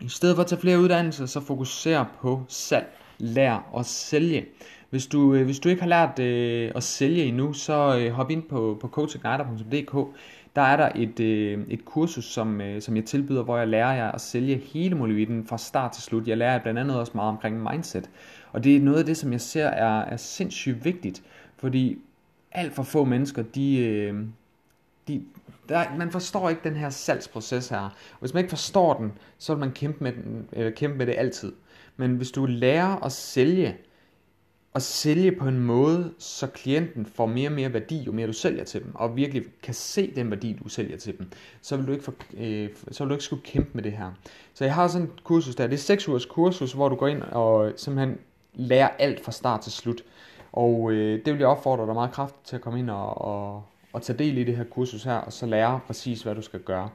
i 0.00 0.08
stedet 0.08 0.36
for 0.36 0.42
at 0.42 0.48
tage 0.48 0.60
flere 0.60 0.80
uddannelser, 0.80 1.26
så 1.26 1.40
fokuser 1.40 2.04
på 2.20 2.42
salg. 2.48 2.86
Lær 3.18 3.76
at 3.78 3.86
sælge. 3.86 4.46
Hvis 4.90 5.06
du, 5.06 5.34
øh, 5.34 5.44
hvis 5.44 5.58
du 5.58 5.68
ikke 5.68 5.82
har 5.82 5.88
lært 5.88 6.18
øh, 6.18 6.72
at 6.74 6.82
sælge 6.82 7.24
endnu, 7.24 7.52
så 7.52 7.98
øh, 7.98 8.12
hop 8.12 8.30
ind 8.30 8.42
på, 8.42 8.78
på 8.80 8.88
coachingguider.dk. 8.88 10.16
Der 10.56 10.62
er 10.62 10.76
der 10.76 10.90
et, 10.94 11.20
øh, 11.20 11.58
et 11.68 11.84
kursus, 11.84 12.24
som, 12.24 12.60
øh, 12.60 12.82
som 12.82 12.96
jeg 12.96 13.04
tilbyder, 13.04 13.42
hvor 13.42 13.58
jeg 13.58 13.68
lærer 13.68 13.92
jer 13.92 14.12
at 14.12 14.20
sælge 14.20 14.56
hele 14.56 14.94
molevitten 14.94 15.46
fra 15.46 15.58
start 15.58 15.92
til 15.92 16.02
slut. 16.02 16.28
Jeg 16.28 16.36
lærer 16.36 16.52
jer 16.52 16.62
blandt 16.62 16.80
andet 16.80 16.98
også 16.98 17.12
meget 17.14 17.28
omkring 17.28 17.62
mindset. 17.70 18.10
Og 18.52 18.64
det 18.64 18.76
er 18.76 18.80
noget 18.80 18.98
af 18.98 19.04
det, 19.04 19.16
som 19.16 19.32
jeg 19.32 19.40
ser 19.40 19.66
er, 19.66 20.00
er 20.00 20.16
sindssygt 20.16 20.84
vigtigt, 20.84 21.22
fordi 21.56 21.98
alt 22.52 22.72
for 22.72 22.82
få 22.82 23.04
mennesker, 23.04 23.42
de, 23.42 23.78
øh, 23.78 24.14
de, 25.08 25.22
der, 25.68 25.96
man 25.98 26.10
forstår 26.10 26.48
ikke 26.48 26.60
den 26.64 26.76
her 26.76 26.90
salgsproces 26.90 27.68
her. 27.68 27.78
Og 28.12 28.20
hvis 28.20 28.34
man 28.34 28.40
ikke 28.40 28.50
forstår 28.50 28.94
den, 28.94 29.12
så 29.38 29.54
vil 29.54 29.60
man 29.60 29.72
kæmpe 29.72 30.04
med, 30.04 30.12
den, 30.12 30.48
øh, 30.52 30.74
kæmpe 30.74 30.98
med 30.98 31.06
det 31.06 31.14
altid. 31.18 31.52
Men 31.96 32.16
hvis 32.16 32.30
du 32.30 32.46
lærer 32.46 33.04
at 33.04 33.12
sælge, 33.12 33.76
at 34.74 34.82
sælge 34.82 35.32
på 35.32 35.48
en 35.48 35.60
måde, 35.60 36.12
så 36.18 36.46
klienten 36.46 37.06
får 37.06 37.26
mere 37.26 37.48
og 37.48 37.52
mere 37.52 37.72
værdi, 37.72 38.02
jo 38.02 38.12
mere 38.12 38.26
du 38.26 38.32
sælger 38.32 38.64
til 38.64 38.82
dem, 38.82 38.94
og 38.94 39.16
virkelig 39.16 39.44
kan 39.62 39.74
se 39.74 40.12
den 40.14 40.30
værdi, 40.30 40.58
du 40.64 40.68
sælger 40.68 40.96
til 40.96 41.18
dem, 41.18 41.30
så 41.62 41.76
vil 41.76 41.86
du 41.86 41.92
ikke, 41.92 42.04
for, 42.04 42.14
øh, 42.36 42.68
så 42.90 43.04
vil 43.04 43.08
du 43.08 43.14
ikke 43.14 43.24
skulle 43.24 43.42
kæmpe 43.42 43.70
med 43.72 43.82
det 43.82 43.92
her. 43.92 44.10
Så 44.54 44.64
jeg 44.64 44.74
har 44.74 44.88
sådan 44.88 45.06
et 45.06 45.24
kursus 45.24 45.54
der, 45.54 45.66
det 45.66 45.74
er 45.74 45.78
6 45.78 46.08
ugers 46.08 46.26
kursus, 46.26 46.72
hvor 46.72 46.88
du 46.88 46.94
går 46.94 47.08
ind 47.08 47.22
og 47.22 47.72
simpelthen 47.76 48.18
lærer 48.54 48.88
alt 48.88 49.24
fra 49.24 49.32
start 49.32 49.60
til 49.60 49.72
slut. 49.72 50.02
Og 50.52 50.92
øh, 50.92 51.24
det 51.24 51.32
vil 51.32 51.38
jeg 51.38 51.48
opfordre 51.48 51.86
dig 51.86 51.94
meget 51.94 52.12
kraftigt 52.12 52.46
til 52.46 52.56
at 52.56 52.62
komme 52.62 52.78
ind 52.78 52.90
og, 52.90 53.20
og, 53.20 53.62
og 53.92 54.02
tage 54.02 54.18
del 54.18 54.38
i 54.38 54.44
det 54.44 54.56
her 54.56 54.64
kursus 54.64 55.04
her, 55.04 55.14
og 55.14 55.32
så 55.32 55.46
lære 55.46 55.80
præcis, 55.86 56.22
hvad 56.22 56.34
du 56.34 56.42
skal 56.42 56.60
gøre. 56.60 56.90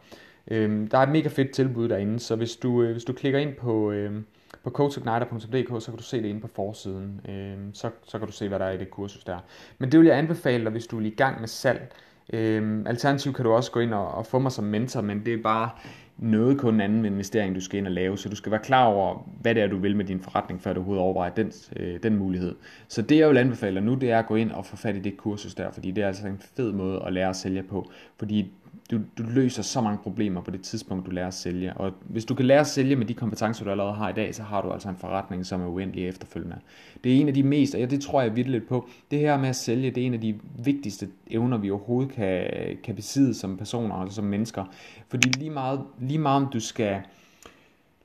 Øh, 0.48 0.92
der 0.92 0.98
er 0.98 1.04
et 1.04 1.10
mega 1.10 1.30
fedt 1.30 1.52
tilbud 1.52 1.90
derinde, 1.90 2.20
så 2.20 2.36
hvis 2.36 2.56
du, 2.56 2.82
øh, 2.82 2.92
hvis 2.92 3.04
du 3.04 3.14
klikker 3.14 3.40
ind 3.40 3.54
på... 3.54 3.92
Øh, 3.92 4.22
på 4.66 4.72
coachigniter.dk, 4.72 5.82
så 5.84 5.92
kan 5.92 5.98
du 5.98 6.04
se 6.04 6.18
det 6.18 6.26
inde 6.30 6.42
på 6.42 6.48
forsiden. 6.48 7.22
Øh, 7.30 7.58
så, 7.74 7.90
så 8.08 8.18
kan 8.18 8.28
du 8.28 8.34
se, 8.34 8.48
hvad 8.48 8.60
der 8.60 8.66
er 8.66 8.72
i 8.72 8.78
det 8.78 8.92
kursus 8.92 9.24
der. 9.24 9.38
Men 9.78 9.92
det 9.92 10.00
vil 10.00 10.08
jeg 10.08 10.18
anbefale 10.18 10.64
dig, 10.64 10.72
hvis 10.72 10.88
du 10.88 11.00
er 11.00 11.06
i 11.06 11.10
gang 11.10 11.40
med 11.40 11.48
salg. 11.48 11.94
Øh, 12.34 12.84
alternativt 12.86 13.36
kan 13.36 13.46
du 13.46 13.52
også 13.52 13.72
gå 13.72 13.80
ind 13.80 13.94
og, 13.94 14.12
og 14.12 14.26
få 14.26 14.40
mig 14.40 14.52
som 14.52 14.64
mentor, 14.64 15.02
men 15.02 15.26
det 15.26 15.34
er 15.34 15.44
bare 15.44 15.70
noget 16.18 16.60
kun 16.60 16.74
en 16.74 16.82
anden 16.82 17.06
investering, 17.06 17.56
du 17.56 17.62
skal 17.62 17.78
ind 17.78 17.88
og 17.88 17.94
lave, 17.94 18.18
så 18.18 18.30
du 18.30 18.36
skal 18.36 18.52
være 18.52 18.62
klar 18.64 18.86
over, 18.86 19.30
hvad 19.42 19.56
det 19.56 19.64
er, 19.64 19.68
du 19.68 19.78
vil 19.78 19.96
med 19.96 20.06
din 20.06 20.22
forretning, 20.22 20.62
før 20.62 20.74
du 20.74 20.80
overhovedet 20.80 21.04
overvejer 21.04 21.32
den, 21.32 21.52
øh, 21.76 22.04
den 22.04 22.16
mulighed. 22.16 22.56
Så 22.88 23.02
det, 23.02 23.18
jeg 23.18 23.30
vil 23.30 23.38
anbefale 23.38 23.76
dig 23.76 23.84
nu, 23.84 23.96
det 23.96 24.12
er 24.12 24.20
at 24.20 24.26
gå 24.26 24.36
ind 24.36 24.52
og 24.52 24.66
få 24.66 24.76
fat 24.76 24.96
i 24.96 25.00
det 25.00 25.18
kursus 25.18 25.56
der, 25.56 25.72
fordi 25.72 25.92
det 25.92 26.04
er 26.04 26.08
altså 26.08 26.28
en 26.28 26.42
fed 26.56 26.72
måde 26.72 27.04
at 27.06 27.14
lære 27.14 27.30
at 27.30 27.36
sælge 27.36 27.64
på, 27.64 27.92
fordi 28.18 28.54
du, 28.92 29.00
du 29.18 29.24
løser 29.24 29.64
så 29.64 29.82
mange 29.82 29.98
problemer 29.98 30.42
på 30.42 30.52
det 30.52 30.62
tidspunkt, 30.62 31.06
du 31.06 31.12
lærer 31.12 31.28
at 31.28 31.34
sælge. 31.34 31.74
Og 31.74 31.94
hvis 32.02 32.26
du 32.26 32.36
kan 32.36 32.46
lære 32.46 32.60
at 32.60 32.68
sælge 32.68 32.96
med 32.96 33.06
de 33.06 33.14
kompetencer, 33.14 33.64
du 33.64 33.72
allerede 33.72 33.94
har 33.94 34.10
i 34.10 34.14
dag, 34.14 34.36
så 34.36 34.44
har 34.44 34.62
du 34.62 34.72
altså 34.72 34.90
en 34.90 34.98
forretning, 34.98 35.46
som 35.46 35.62
er 35.62 35.68
uendelig 35.68 36.08
efterfølgende. 36.08 36.58
Det 37.04 37.16
er 37.16 37.22
en 37.22 37.28
af 37.28 37.34
de 37.34 37.44
mest, 37.44 37.74
og 37.74 37.80
ja, 37.80 37.86
det 37.86 38.02
tror 38.02 38.22
jeg 38.22 38.36
virkelig 38.36 38.64
på, 38.68 38.90
det 39.12 39.20
her 39.20 39.38
med 39.38 39.50
at 39.50 39.56
sælge, 39.56 39.92
det 39.92 40.04
er 40.04 40.08
en 40.08 40.14
af 40.14 40.22
de 40.22 40.36
vigtigste 40.64 41.08
evner, 41.28 41.58
vi 41.58 41.72
overhovedet 41.72 42.12
kan, 42.12 42.48
kan 42.84 42.96
besidde 42.96 43.34
som 43.34 43.58
personer, 43.58 43.96
altså 43.96 44.16
som 44.16 44.26
mennesker. 44.26 44.66
Fordi 45.10 45.30
lige 45.30 45.52
meget, 45.52 45.82
lige 46.00 46.20
meget 46.20 46.44
om 46.44 46.52
du 46.54 46.60
skal 46.60 47.02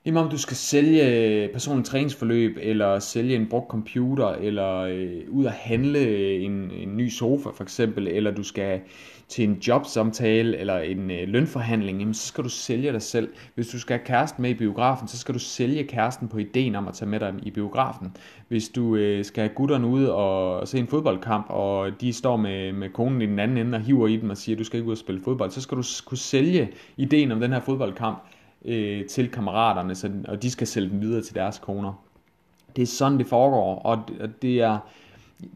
Jamen 0.05 0.23
om 0.23 0.29
du 0.29 0.37
skal 0.37 0.57
sælge 0.57 1.07
øh, 1.07 1.49
personligt 1.49 1.87
træningsforløb, 1.87 2.57
eller 2.61 2.99
sælge 2.99 3.35
en 3.35 3.47
brugt 3.49 3.69
computer, 3.69 4.27
eller 4.27 4.77
øh, 4.77 5.21
ud 5.29 5.45
at 5.45 5.51
handle 5.51 5.99
øh, 5.99 6.43
en, 6.43 6.71
en 6.71 6.97
ny 6.97 7.09
sofa 7.09 7.49
for 7.49 7.63
eksempel, 7.63 8.07
eller 8.07 8.31
du 8.31 8.43
skal 8.43 8.81
til 9.27 9.43
en 9.43 9.53
jobsamtale 9.67 10.57
eller 10.57 10.77
en 10.77 11.11
øh, 11.11 11.27
lønforhandling, 11.27 11.99
jamen, 11.99 12.13
så 12.13 12.27
skal 12.27 12.43
du 12.43 12.49
sælge 12.49 12.91
dig 12.91 13.01
selv. 13.01 13.29
Hvis 13.55 13.67
du 13.67 13.79
skal 13.79 13.97
have 13.97 14.05
kæresten 14.05 14.41
med 14.41 14.49
i 14.49 14.53
biografen, 14.53 15.07
så 15.07 15.17
skal 15.17 15.33
du 15.33 15.39
sælge 15.39 15.83
kæresten 15.83 16.27
på 16.27 16.37
ideen 16.37 16.75
om 16.75 16.87
at 16.87 16.93
tage 16.93 17.09
med 17.09 17.19
dig 17.19 17.33
i 17.43 17.51
biografen. 17.51 18.15
Hvis 18.47 18.69
du 18.69 18.95
øh, 18.95 19.25
skal 19.25 19.41
have 19.41 19.55
gutterne 19.55 19.87
ud 19.87 20.05
og 20.05 20.67
se 20.67 20.79
en 20.79 20.87
fodboldkamp, 20.87 21.45
og 21.49 22.01
de 22.01 22.13
står 22.13 22.37
med, 22.37 22.73
med 22.73 22.89
konen 22.89 23.21
i 23.21 23.25
den 23.25 23.39
anden 23.39 23.57
ende 23.57 23.75
og 23.75 23.81
hiver 23.81 24.07
i 24.07 24.17
dem 24.17 24.29
og 24.29 24.37
siger, 24.37 24.55
at 24.55 24.59
du 24.59 24.63
skal 24.63 24.77
ikke 24.77 24.87
ud 24.87 24.93
og 24.93 24.97
spille 24.97 25.21
fodbold, 25.23 25.51
så 25.51 25.61
skal 25.61 25.77
du 25.77 25.83
kunne 26.05 26.17
sælge 26.17 26.69
ideen 26.97 27.31
om 27.31 27.39
den 27.39 27.51
her 27.51 27.59
fodboldkamp 27.59 28.23
øh, 28.65 29.05
til 29.05 29.29
kammeraterne, 29.31 29.95
så, 29.95 30.11
og 30.27 30.43
de 30.43 30.51
skal 30.51 30.67
sælge 30.67 30.89
dem 30.89 31.01
videre 31.01 31.21
til 31.21 31.35
deres 31.35 31.59
koner. 31.59 31.93
Det 32.75 32.81
er 32.81 32.85
sådan, 32.87 33.17
det 33.17 33.27
foregår, 33.27 33.79
og 33.79 34.09
det 34.41 34.61
er, 34.61 34.77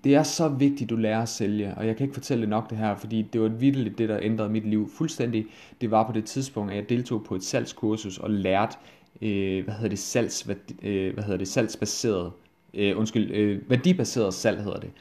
det 0.04 0.16
er 0.16 0.24
så 0.24 0.48
vigtigt, 0.48 0.90
du 0.90 0.96
lærer 0.96 1.22
at 1.22 1.30
sælge, 1.30 1.74
og 1.78 1.88
jeg 1.88 1.96
kan 1.96 2.04
ikke 2.04 2.14
fortælle 2.14 2.42
det 2.42 2.50
nok 2.50 2.70
det 2.70 2.78
her, 2.78 2.96
fordi 2.96 3.22
det 3.22 3.42
var 3.42 3.48
vildt 3.48 3.98
det, 3.98 4.10
der 4.10 4.20
ændrede 4.22 4.50
mit 4.50 4.68
liv 4.68 4.90
fuldstændig. 4.98 5.46
Det 5.82 5.92
var 5.92 6.08
på 6.08 6.12
det 6.12 6.26
tidspunkt, 6.26 6.72
at 6.72 6.78
jeg 6.78 6.90
deltog 6.90 7.24
på 7.24 7.36
et 7.36 7.44
salgskursus 7.44 8.18
og 8.18 8.30
lærte, 8.30 8.78
øh, 9.22 9.64
hvad 9.64 9.74
hedder 9.74 9.90
det, 9.90 10.00
salgs, 10.00 10.42
hvad, 10.42 10.56
øh, 10.84 11.14
hvad 11.14 11.24
hedder 11.24 11.38
det, 11.38 11.48
salgsbaseret, 11.48 12.32
øh, 12.74 12.98
undskyld, 12.98 13.32
øh, 13.32 13.70
værdibaseret 13.70 14.34
salg 14.34 14.64
hedder 14.64 14.80
det. 14.80 14.92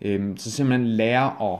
Øh, 0.00 0.36
så 0.36 0.50
simpelthen 0.50 0.88
lære 0.88 1.52
at 1.52 1.58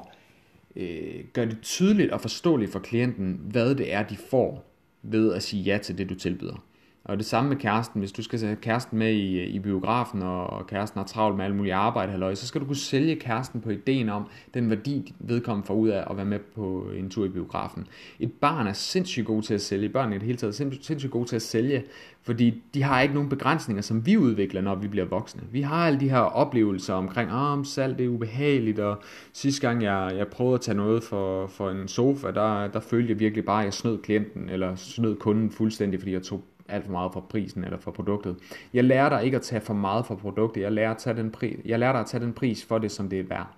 øh, 0.76 1.24
gøre 1.32 1.46
det 1.46 1.58
tydeligt 1.62 2.10
og 2.12 2.20
forståeligt 2.20 2.72
for 2.72 2.78
klienten, 2.78 3.40
hvad 3.50 3.74
det 3.74 3.92
er, 3.94 4.02
de 4.02 4.16
får 4.16 4.71
ved 5.02 5.32
at 5.32 5.42
sige 5.42 5.62
ja 5.62 5.78
til 5.78 5.98
det, 5.98 6.08
du 6.08 6.14
tilbyder. 6.14 6.64
Og 7.04 7.18
det 7.18 7.26
samme 7.26 7.48
med 7.48 7.56
kæresten. 7.56 7.98
Hvis 7.98 8.12
du 8.12 8.22
skal 8.22 8.38
have 8.38 8.56
kæresten 8.56 8.98
med 8.98 9.12
i, 9.12 9.42
i 9.42 9.58
biografen, 9.58 10.22
og 10.22 10.66
kæresten 10.66 10.98
har 10.98 11.06
travlt 11.06 11.36
med 11.36 11.44
alle 11.44 11.56
mulige 11.56 11.74
arbejde, 11.74 12.12
halløj, 12.12 12.34
så 12.34 12.46
skal 12.46 12.60
du 12.60 12.66
kunne 12.66 12.76
sælge 12.76 13.16
kæresten 13.16 13.60
på 13.60 13.70
ideen 13.70 14.08
om 14.08 14.26
den 14.54 14.70
værdi, 14.70 15.14
vedkommende 15.18 15.66
får 15.66 15.74
ud 15.74 15.88
af 15.88 16.04
at 16.10 16.16
være 16.16 16.26
med 16.26 16.38
på 16.38 16.86
en 16.96 17.10
tur 17.10 17.24
i 17.24 17.28
biografen. 17.28 17.86
Et 18.20 18.32
barn 18.32 18.66
er 18.66 18.72
sindssygt 18.72 19.26
god 19.26 19.42
til 19.42 19.54
at 19.54 19.60
sælge. 19.60 19.88
Børn 19.88 20.12
i 20.12 20.14
det 20.14 20.22
hele 20.22 20.38
taget 20.38 20.60
er 20.60 20.70
sindssygt 20.82 21.12
gode 21.12 21.28
til 21.28 21.36
at 21.36 21.42
sælge, 21.42 21.84
fordi 22.22 22.62
de 22.74 22.82
har 22.82 23.00
ikke 23.00 23.14
nogen 23.14 23.28
begrænsninger, 23.28 23.82
som 23.82 24.06
vi 24.06 24.16
udvikler, 24.16 24.60
når 24.60 24.74
vi 24.74 24.88
bliver 24.88 25.06
voksne. 25.06 25.42
Vi 25.52 25.60
har 25.60 25.86
alle 25.86 26.00
de 26.00 26.10
her 26.10 26.18
oplevelser 26.18 26.94
omkring, 26.94 27.30
at 27.30 27.58
oh, 27.58 27.64
salg 27.64 27.98
det 27.98 28.06
er 28.06 28.10
ubehageligt, 28.10 28.78
og 28.78 29.02
sidste 29.32 29.68
gang 29.68 29.82
jeg, 29.82 30.12
jeg 30.16 30.28
prøvede 30.28 30.54
at 30.54 30.60
tage 30.60 30.76
noget 30.76 31.02
for, 31.02 31.46
for 31.46 31.70
en 31.70 31.88
sofa, 31.88 32.30
der, 32.30 32.68
der 32.68 32.80
følte 32.80 33.10
jeg 33.10 33.18
virkelig 33.18 33.44
bare, 33.44 33.60
at 33.60 33.64
jeg 33.64 33.72
snød 33.72 33.98
klienten, 33.98 34.48
eller 34.48 34.74
snød 34.74 35.16
kunden 35.16 35.50
fuldstændig, 35.50 36.00
fordi 36.00 36.12
jeg 36.12 36.22
tog 36.22 36.44
alt 36.72 36.84
for 36.84 36.92
meget 36.92 37.12
for 37.12 37.20
prisen 37.20 37.64
eller 37.64 37.78
for 37.78 37.90
produktet. 37.90 38.36
Jeg 38.74 38.84
lærer 38.84 39.08
dig 39.08 39.24
ikke 39.24 39.36
at 39.36 39.42
tage 39.42 39.60
for 39.60 39.74
meget 39.74 40.06
for 40.06 40.14
produktet. 40.14 40.60
Jeg 40.60 40.72
lærer, 40.72 40.90
at 40.90 40.98
tage 40.98 41.16
den 41.16 41.30
pris, 41.30 41.56
jeg 41.64 41.78
lærer 41.78 41.92
dig 41.92 42.00
at 42.00 42.06
tage 42.06 42.24
den 42.24 42.32
pris 42.32 42.64
for 42.64 42.78
det, 42.78 42.90
som 42.90 43.08
det 43.08 43.20
er 43.20 43.24
værd. 43.24 43.48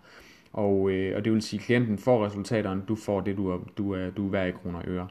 Og, 0.53 0.91
øh, 0.91 1.17
og 1.17 1.25
det 1.25 1.33
vil 1.33 1.43
sige, 1.43 1.61
at 1.61 1.65
klienten 1.67 1.99
får 1.99 2.27
resultaterne, 2.27 2.83
du 2.89 2.95
får 2.95 3.21
det, 3.21 3.37
du 3.37 3.51
er, 3.51 3.59
du 3.79 3.93
er, 3.93 4.11
du 4.11 4.27
er 4.27 4.31
værd 4.31 4.49
i 4.49 4.53
kroner 4.53 4.79
og 4.79 4.89
øre. 4.89 5.09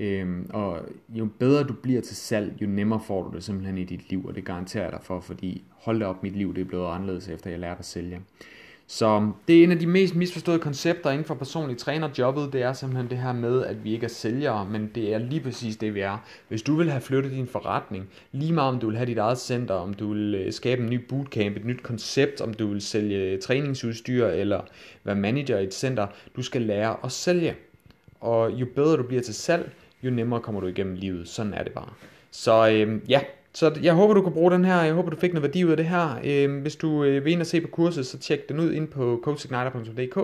Øhm, 0.00 0.50
og 0.52 0.80
jo 1.08 1.28
bedre 1.38 1.64
du 1.64 1.72
bliver 1.72 2.00
til 2.00 2.16
salg, 2.16 2.62
jo 2.62 2.66
nemmere 2.66 3.00
får 3.00 3.22
du 3.22 3.36
det 3.36 3.44
simpelthen 3.44 3.78
i 3.78 3.84
dit 3.84 4.10
liv, 4.10 4.26
og 4.26 4.34
det 4.34 4.44
garanterer 4.44 4.84
jeg 4.84 4.92
dig 4.92 5.00
for, 5.02 5.20
fordi 5.20 5.64
hold 5.70 6.00
da 6.00 6.06
op, 6.06 6.22
mit 6.22 6.36
liv 6.36 6.54
det 6.54 6.60
er 6.60 6.64
blevet 6.64 6.86
anderledes, 6.86 7.28
efter 7.28 7.50
jeg 7.50 7.58
lærte 7.58 7.78
at 7.78 7.84
sælge. 7.84 8.20
Så 8.92 9.32
det 9.48 9.58
er 9.58 9.64
en 9.64 9.70
af 9.70 9.78
de 9.78 9.86
mest 9.86 10.14
misforståede 10.14 10.58
koncepter 10.58 11.10
inden 11.10 11.24
for 11.24 11.34
personlig 11.34 11.78
trænerjobbet, 11.78 12.52
det 12.52 12.62
er 12.62 12.72
simpelthen 12.72 13.10
det 13.10 13.18
her 13.18 13.32
med, 13.32 13.64
at 13.64 13.84
vi 13.84 13.92
ikke 13.92 14.04
er 14.04 14.10
sælgere, 14.10 14.64
men 14.64 14.90
det 14.94 15.14
er 15.14 15.18
lige 15.18 15.40
præcis 15.40 15.76
det, 15.76 15.94
vi 15.94 16.00
er. 16.00 16.24
Hvis 16.48 16.62
du 16.62 16.74
vil 16.74 16.90
have 16.90 17.00
flyttet 17.00 17.32
din 17.32 17.46
forretning, 17.46 18.08
lige 18.32 18.52
meget 18.52 18.68
om 18.68 18.80
du 18.80 18.86
vil 18.86 18.96
have 18.96 19.06
dit 19.06 19.18
eget 19.18 19.38
center, 19.38 19.74
om 19.74 19.94
du 19.94 20.12
vil 20.12 20.34
øh, 20.34 20.52
skabe 20.52 20.82
en 20.82 20.90
ny 20.90 20.94
bootcamp, 21.08 21.56
et 21.56 21.64
nyt 21.64 21.82
koncept, 21.82 22.40
om 22.40 22.54
du 22.54 22.66
vil 22.66 22.80
sælge 22.80 23.38
træningsudstyr 23.38 24.26
eller 24.26 24.60
være 25.04 25.16
manager 25.16 25.58
i 25.58 25.64
et 25.64 25.74
center, 25.74 26.06
du 26.36 26.42
skal 26.42 26.62
lære 26.62 26.96
at 27.04 27.12
sælge. 27.12 27.54
Og 28.20 28.52
jo 28.52 28.66
bedre 28.74 28.96
du 28.96 29.02
bliver 29.02 29.22
til 29.22 29.34
salg, 29.34 29.72
jo 30.02 30.10
nemmere 30.10 30.40
kommer 30.40 30.60
du 30.60 30.66
igennem 30.66 30.94
livet. 30.94 31.28
Sådan 31.28 31.54
er 31.54 31.62
det 31.62 31.72
bare. 31.72 31.88
Så 32.30 32.70
øhm, 32.70 33.02
ja, 33.08 33.20
så 33.52 33.78
jeg 33.82 33.94
håber, 33.94 34.14
du 34.14 34.22
kan 34.22 34.32
bruge 34.32 34.50
den 34.50 34.64
her. 34.64 34.82
Jeg 34.82 34.94
håber, 34.94 35.10
du 35.10 35.16
fik 35.16 35.32
noget 35.32 35.42
værdi 35.42 35.64
ud 35.64 35.70
af 35.70 35.76
det 35.76 35.86
her. 35.86 36.20
Øh, 36.24 36.62
hvis 36.62 36.76
du 36.76 37.04
øh, 37.04 37.24
vil 37.24 37.32
ind 37.32 37.40
og 37.40 37.46
se 37.46 37.60
på 37.60 37.68
kurset, 37.68 38.06
så 38.06 38.18
tjek 38.18 38.48
den 38.48 38.60
ud 38.60 38.72
ind 38.72 38.88
på 38.88 39.20
coachigniter.dk. 39.22 40.18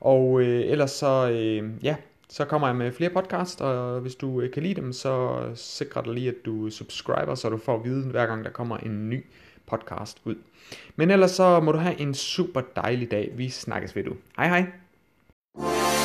Og 0.00 0.40
øh, 0.40 0.70
ellers 0.70 0.90
så, 0.90 1.30
øh, 1.30 1.84
ja, 1.84 1.96
så 2.28 2.44
kommer 2.44 2.68
jeg 2.68 2.76
med 2.76 2.92
flere 2.92 3.10
podcasts, 3.10 3.60
og 3.60 4.00
hvis 4.00 4.14
du 4.14 4.40
øh, 4.40 4.52
kan 4.52 4.62
lide 4.62 4.74
dem, 4.74 4.92
så 4.92 5.40
sikrer 5.54 6.02
dig 6.02 6.14
lige, 6.14 6.28
at 6.28 6.34
du 6.44 6.70
subscriber, 6.70 7.34
så 7.34 7.48
du 7.48 7.56
får 7.56 7.82
viden 7.82 8.10
hver 8.10 8.26
gang, 8.26 8.44
der 8.44 8.50
kommer 8.50 8.76
en 8.76 9.10
ny 9.10 9.24
podcast 9.66 10.18
ud. 10.24 10.34
Men 10.96 11.10
ellers 11.10 11.30
så 11.30 11.60
må 11.60 11.72
du 11.72 11.78
have 11.78 12.00
en 12.00 12.14
super 12.14 12.60
dejlig 12.76 13.10
dag. 13.10 13.32
Vi 13.36 13.48
snakkes 13.48 13.96
ved 13.96 14.04
du. 14.04 14.12
Hej 14.36 14.48
hej. 14.48 15.95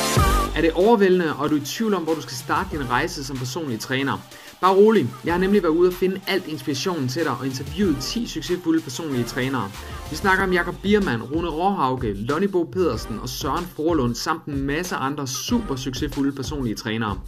Er 0.56 0.60
det 0.60 0.72
overvældende, 0.72 1.36
og 1.36 1.44
er 1.44 1.48
du 1.48 1.56
i 1.56 1.60
tvivl 1.60 1.94
om, 1.94 2.02
hvor 2.02 2.14
du 2.14 2.22
skal 2.22 2.36
starte 2.36 2.68
din 2.78 2.90
rejse 2.90 3.24
som 3.24 3.36
personlig 3.36 3.80
træner? 3.80 4.18
Bare 4.60 4.74
rolig, 4.74 5.10
jeg 5.24 5.34
har 5.34 5.40
nemlig 5.40 5.62
været 5.62 5.72
ude 5.72 5.88
og 5.88 5.94
finde 5.94 6.20
alt 6.26 6.48
inspirationen 6.48 7.08
til 7.08 7.22
dig 7.22 7.32
og 7.40 7.46
interviewet 7.46 7.96
10 8.00 8.26
succesfulde 8.26 8.82
personlige 8.82 9.24
trænere. 9.24 9.70
Vi 10.10 10.16
snakker 10.16 10.44
om 10.44 10.52
Jakob 10.52 10.74
Biermann, 10.82 11.22
Rune 11.22 11.48
Råhauke, 11.48 12.12
Lonnie 12.12 12.48
Bo 12.48 12.64
Pedersen 12.64 13.18
og 13.18 13.28
Søren 13.28 13.66
Forlund 13.76 14.14
samt 14.14 14.44
en 14.44 14.66
masse 14.66 14.96
andre 14.96 15.26
super 15.26 15.76
succesfulde 15.76 16.32
personlige 16.32 16.74
trænere. 16.74 17.18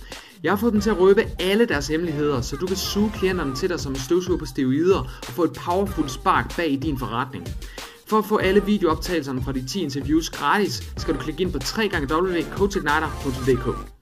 Jeg 0.43 0.53
har 0.53 0.57
fået 0.57 0.73
dem 0.73 0.81
til 0.81 0.91
at 0.91 0.99
røbe 0.99 1.25
alle 1.39 1.65
deres 1.65 1.89
hemmeligheder, 1.89 2.41
så 2.41 2.57
du 2.57 2.67
kan 2.67 2.77
suge 2.77 3.13
klienterne 3.15 3.55
til 3.55 3.69
dig 3.69 3.81
som 3.81 3.93
en 3.93 3.99
støvsuger 3.99 4.39
på 4.39 4.47
steroider 4.47 4.99
og 4.99 5.33
få 5.33 5.45
et 5.45 5.53
powerful 5.53 6.09
spark 6.09 6.57
bag 6.57 6.73
i 6.73 6.77
din 6.77 6.99
forretning. 6.99 7.49
For 8.07 8.19
at 8.19 8.25
få 8.25 8.37
alle 8.37 8.65
videooptagelserne 8.65 9.43
fra 9.43 9.53
de 9.53 9.67
10 9.67 9.83
interviews 9.83 10.31
gratis, 10.31 10.83
skal 10.97 11.15
du 11.15 11.19
klikke 11.19 11.43
ind 11.43 11.53
på 11.53 11.59
www.coachigniter.dk. 11.59 13.94